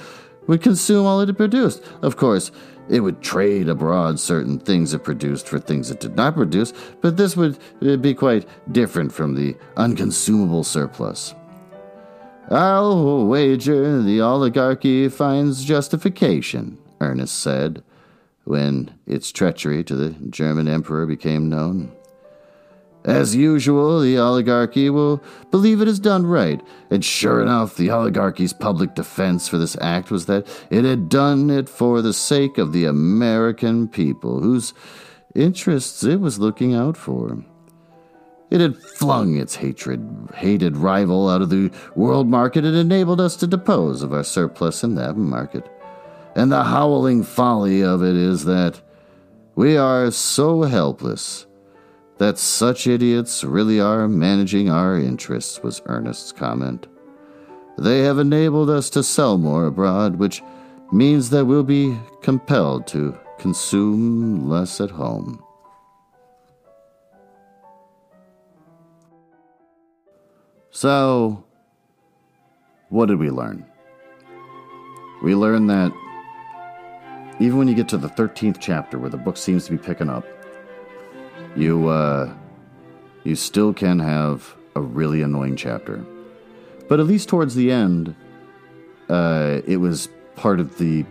would 0.46 0.62
consume 0.62 1.06
all 1.06 1.20
it 1.20 1.36
produced. 1.36 1.82
Of 2.02 2.16
course, 2.16 2.50
it 2.88 3.00
would 3.00 3.22
trade 3.22 3.68
abroad 3.68 4.18
certain 4.18 4.58
things 4.58 4.92
it 4.92 5.04
produced 5.04 5.48
for 5.48 5.58
things 5.58 5.90
it 5.90 6.00
did 6.00 6.16
not 6.16 6.34
produce, 6.34 6.72
but 7.00 7.16
this 7.16 7.36
would 7.36 7.58
uh, 7.80 7.96
be 7.96 8.14
quite 8.14 8.46
different 8.72 9.12
from 9.12 9.34
the 9.34 9.56
unconsumable 9.76 10.64
surplus. 10.64 11.34
I'll 12.50 13.26
wager 13.26 14.02
the 14.02 14.20
oligarchy 14.20 15.08
finds 15.08 15.64
justification, 15.64 16.78
Ernest 17.00 17.38
said 17.38 17.82
when 18.44 18.92
its 19.06 19.30
treachery 19.30 19.84
to 19.84 19.94
the 19.94 20.10
German 20.28 20.68
emperor 20.68 21.06
became 21.06 21.48
known. 21.48 21.92
As 23.04 23.34
usual, 23.34 24.00
the 24.00 24.16
oligarchy 24.16 24.88
will 24.88 25.20
believe 25.50 25.80
it 25.80 25.88
has 25.88 25.98
done 25.98 26.24
right, 26.24 26.60
and 26.88 27.04
sure 27.04 27.42
enough, 27.42 27.76
the 27.76 27.90
oligarchy's 27.90 28.52
public 28.52 28.94
defense 28.94 29.48
for 29.48 29.58
this 29.58 29.76
act 29.80 30.12
was 30.12 30.26
that 30.26 30.46
it 30.70 30.84
had 30.84 31.08
done 31.08 31.50
it 31.50 31.68
for 31.68 32.00
the 32.00 32.12
sake 32.12 32.58
of 32.58 32.72
the 32.72 32.84
American 32.84 33.88
people, 33.88 34.40
whose 34.40 34.72
interests 35.34 36.04
it 36.04 36.20
was 36.20 36.38
looking 36.38 36.74
out 36.74 36.96
for. 36.96 37.44
It 38.50 38.60
had 38.60 38.76
flung 38.76 39.36
its 39.36 39.56
hatred, 39.56 40.28
hated 40.34 40.76
rival 40.76 41.28
out 41.28 41.42
of 41.42 41.50
the 41.50 41.72
world 41.96 42.28
market 42.28 42.64
and 42.64 42.76
enabled 42.76 43.20
us 43.20 43.34
to 43.36 43.46
dispose 43.46 44.02
of 44.02 44.12
our 44.12 44.22
surplus 44.22 44.84
in 44.84 44.94
that 44.96 45.16
market. 45.16 45.68
And 46.36 46.52
the 46.52 46.64
howling 46.64 47.24
folly 47.24 47.82
of 47.82 48.02
it 48.02 48.14
is 48.14 48.44
that 48.44 48.80
we 49.54 49.76
are 49.76 50.10
so 50.10 50.62
helpless 50.62 51.46
that 52.22 52.38
such 52.38 52.86
idiots 52.86 53.42
really 53.42 53.80
are 53.80 54.06
managing 54.06 54.70
our 54.70 54.96
interests, 54.96 55.60
was 55.60 55.82
Ernest's 55.86 56.30
comment. 56.30 56.86
They 57.76 58.02
have 58.02 58.20
enabled 58.20 58.70
us 58.70 58.90
to 58.90 59.02
sell 59.02 59.38
more 59.38 59.66
abroad, 59.66 60.20
which 60.20 60.40
means 60.92 61.30
that 61.30 61.46
we'll 61.46 61.64
be 61.64 61.98
compelled 62.20 62.86
to 62.86 63.18
consume 63.40 64.48
less 64.48 64.80
at 64.80 64.88
home. 64.88 65.42
So, 70.70 71.44
what 72.90 73.06
did 73.06 73.18
we 73.18 73.30
learn? 73.30 73.66
We 75.24 75.34
learned 75.34 75.68
that 75.70 75.92
even 77.40 77.58
when 77.58 77.66
you 77.66 77.74
get 77.74 77.88
to 77.88 77.98
the 77.98 78.10
13th 78.10 78.58
chapter 78.60 78.96
where 78.96 79.10
the 79.10 79.16
book 79.16 79.36
seems 79.36 79.64
to 79.64 79.72
be 79.72 79.78
picking 79.78 80.08
up, 80.08 80.24
you 81.56 81.88
uh, 81.88 82.32
you 83.24 83.34
still 83.36 83.72
can 83.72 83.98
have 83.98 84.54
a 84.74 84.80
really 84.80 85.22
annoying 85.22 85.56
chapter. 85.56 86.04
But 86.88 87.00
at 87.00 87.06
least 87.06 87.28
towards 87.28 87.54
the 87.54 87.70
end, 87.70 88.14
uh, 89.08 89.60
it 89.66 89.78
was 89.78 90.08
part 90.36 90.60
of 90.60 90.78
the 90.78 91.04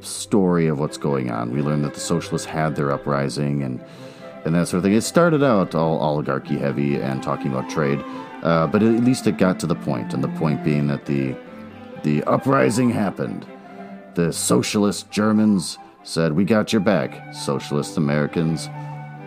story 0.00 0.66
of 0.66 0.78
what's 0.78 0.98
going 0.98 1.30
on. 1.30 1.50
We 1.52 1.62
learned 1.62 1.84
that 1.84 1.94
the 1.94 2.00
socialists 2.00 2.46
had 2.46 2.76
their 2.76 2.90
uprising 2.90 3.62
and 3.62 3.82
and 4.44 4.54
that 4.54 4.68
sort 4.68 4.78
of 4.78 4.84
thing. 4.84 4.94
It 4.94 5.02
started 5.02 5.42
out 5.42 5.74
all 5.74 5.98
oligarchy 5.98 6.58
heavy 6.58 6.96
and 6.96 7.22
talking 7.22 7.50
about 7.50 7.70
trade, 7.70 8.04
uh, 8.42 8.66
but 8.66 8.82
at 8.82 9.04
least 9.04 9.26
it 9.26 9.38
got 9.38 9.58
to 9.60 9.66
the 9.66 9.74
point, 9.74 10.12
and 10.12 10.22
the 10.22 10.28
point 10.28 10.62
being 10.62 10.86
that 10.88 11.06
the 11.06 11.34
the 12.02 12.22
uprising 12.24 12.90
happened 12.90 13.46
the 14.14 14.32
socialist 14.32 15.10
Germans 15.10 15.78
said, 16.02 16.32
We 16.32 16.44
got 16.44 16.72
your 16.72 16.80
back, 16.80 17.34
socialist 17.34 17.96
Americans. 17.96 18.68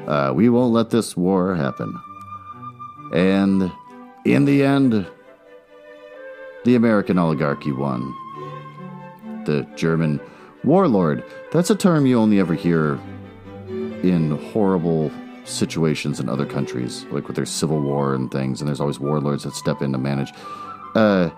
Uh, 0.08 0.32
we 0.34 0.50
won't 0.50 0.74
let 0.74 0.90
this 0.90 1.18
war 1.18 1.56
happen. 1.56 1.94
And 3.14 3.72
in 4.26 4.46
the 4.46 4.64
end, 4.64 5.06
the 6.64 6.76
American 6.76 7.20
oligarchy 7.20 7.72
won. 7.72 8.02
The 9.46 9.68
German 9.76 10.20
warlord, 10.64 11.24
that's 11.52 11.70
a 11.70 11.76
term 11.76 12.06
you 12.06 12.18
only 12.18 12.40
ever 12.40 12.54
hear 12.54 13.00
in 13.70 14.38
horrible 14.52 15.12
situations 15.46 16.20
in 16.20 16.30
other 16.30 16.46
countries, 16.46 17.06
like 17.12 17.28
with 17.28 17.36
their 17.36 17.46
civil 17.46 17.82
war 17.82 18.14
and 18.14 18.32
things, 18.32 18.62
and 18.62 18.68
there's 18.68 18.82
always 18.82 19.00
warlords 19.00 19.44
that 19.44 19.54
step 19.54 19.82
in 19.82 19.92
to 19.94 19.98
manage. 19.98 20.34
Uh, 20.96 21.30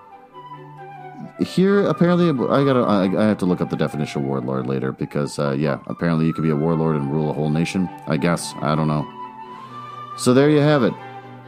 here 1.39 1.88
apparently 1.88 2.30
I 2.30 2.63
gotta 2.63 2.82
I, 2.82 3.04
I, 3.04 3.28
have 3.28 3.38
to 3.39 3.45
look 3.45 3.62
up 3.62 3.69
the 3.69 3.78
definition 3.78 4.21
of 4.21 4.28
warlord 4.28 4.67
later 4.67 4.91
because 4.91 5.39
uh, 5.39 5.52
yeah 5.52 5.80
apparently 5.88 6.25
you 6.25 6.34
could 6.34 6.43
be 6.43 6.49
a 6.49 6.56
warlord 6.56 6.95
and 6.95 7.12
rule 7.12 7.30
a 7.30 7.34
whole 7.34 7.49
nation 7.49 7.89
I 8.08 8.17
guess 8.17 8.54
I 8.62 8.75
don't 8.75 8.88
know. 8.88 9.08
So 10.17 10.34
there 10.34 10.49
you 10.49 10.60
have 10.60 10.84
it. 10.84 10.93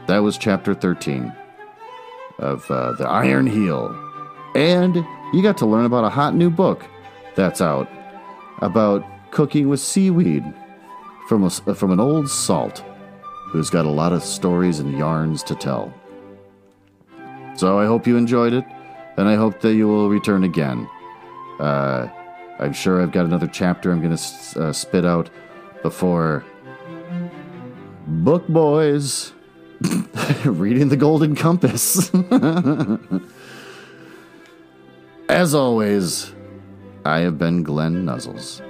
That 0.06 0.20
was 0.20 0.38
chapter 0.38 0.74
thirteen 0.74 1.32
of 2.38 2.68
uh, 2.70 2.92
the 2.94 3.06
Iron 3.06 3.46
Heel, 3.46 3.94
and 4.54 4.96
you 5.32 5.42
got 5.42 5.58
to 5.58 5.66
learn 5.66 5.84
about 5.84 6.04
a 6.04 6.10
hot 6.10 6.34
new 6.34 6.50
book 6.50 6.84
that's 7.34 7.60
out 7.60 7.88
about 8.62 9.04
cooking 9.30 9.68
with 9.68 9.80
seaweed 9.80 10.44
from 11.28 11.44
a, 11.44 11.50
from 11.50 11.90
an 11.90 12.00
old 12.00 12.28
salt 12.28 12.82
who's 13.48 13.70
got 13.70 13.84
a 13.84 13.90
lot 13.90 14.12
of 14.12 14.22
stories 14.22 14.78
and 14.78 14.98
yarns 14.98 15.42
to 15.42 15.54
tell. 15.54 15.92
So 17.54 17.78
I 17.78 17.84
hope 17.84 18.06
you 18.06 18.16
enjoyed 18.16 18.54
it 18.54 18.64
and 19.16 19.28
I 19.28 19.34
hope 19.34 19.60
that 19.60 19.74
you 19.74 19.88
will 19.88 20.08
return 20.08 20.44
again. 20.44 20.88
Uh, 21.58 22.08
I'm 22.58 22.72
sure 22.72 23.02
I've 23.02 23.12
got 23.12 23.24
another 23.24 23.46
chapter 23.46 23.90
I'm 23.90 24.00
going 24.00 24.16
to 24.16 24.60
uh, 24.60 24.72
spit 24.72 25.04
out 25.04 25.30
before 25.82 26.44
Book 28.06 28.46
Boys 28.48 29.32
reading 30.44 30.88
the 30.88 30.96
Golden 30.96 31.34
Compass. 31.34 32.10
As 35.28 35.54
always, 35.54 36.32
I 37.04 37.20
have 37.20 37.38
been 37.38 37.62
Glenn 37.62 38.04
Nuzzles. 38.04 38.60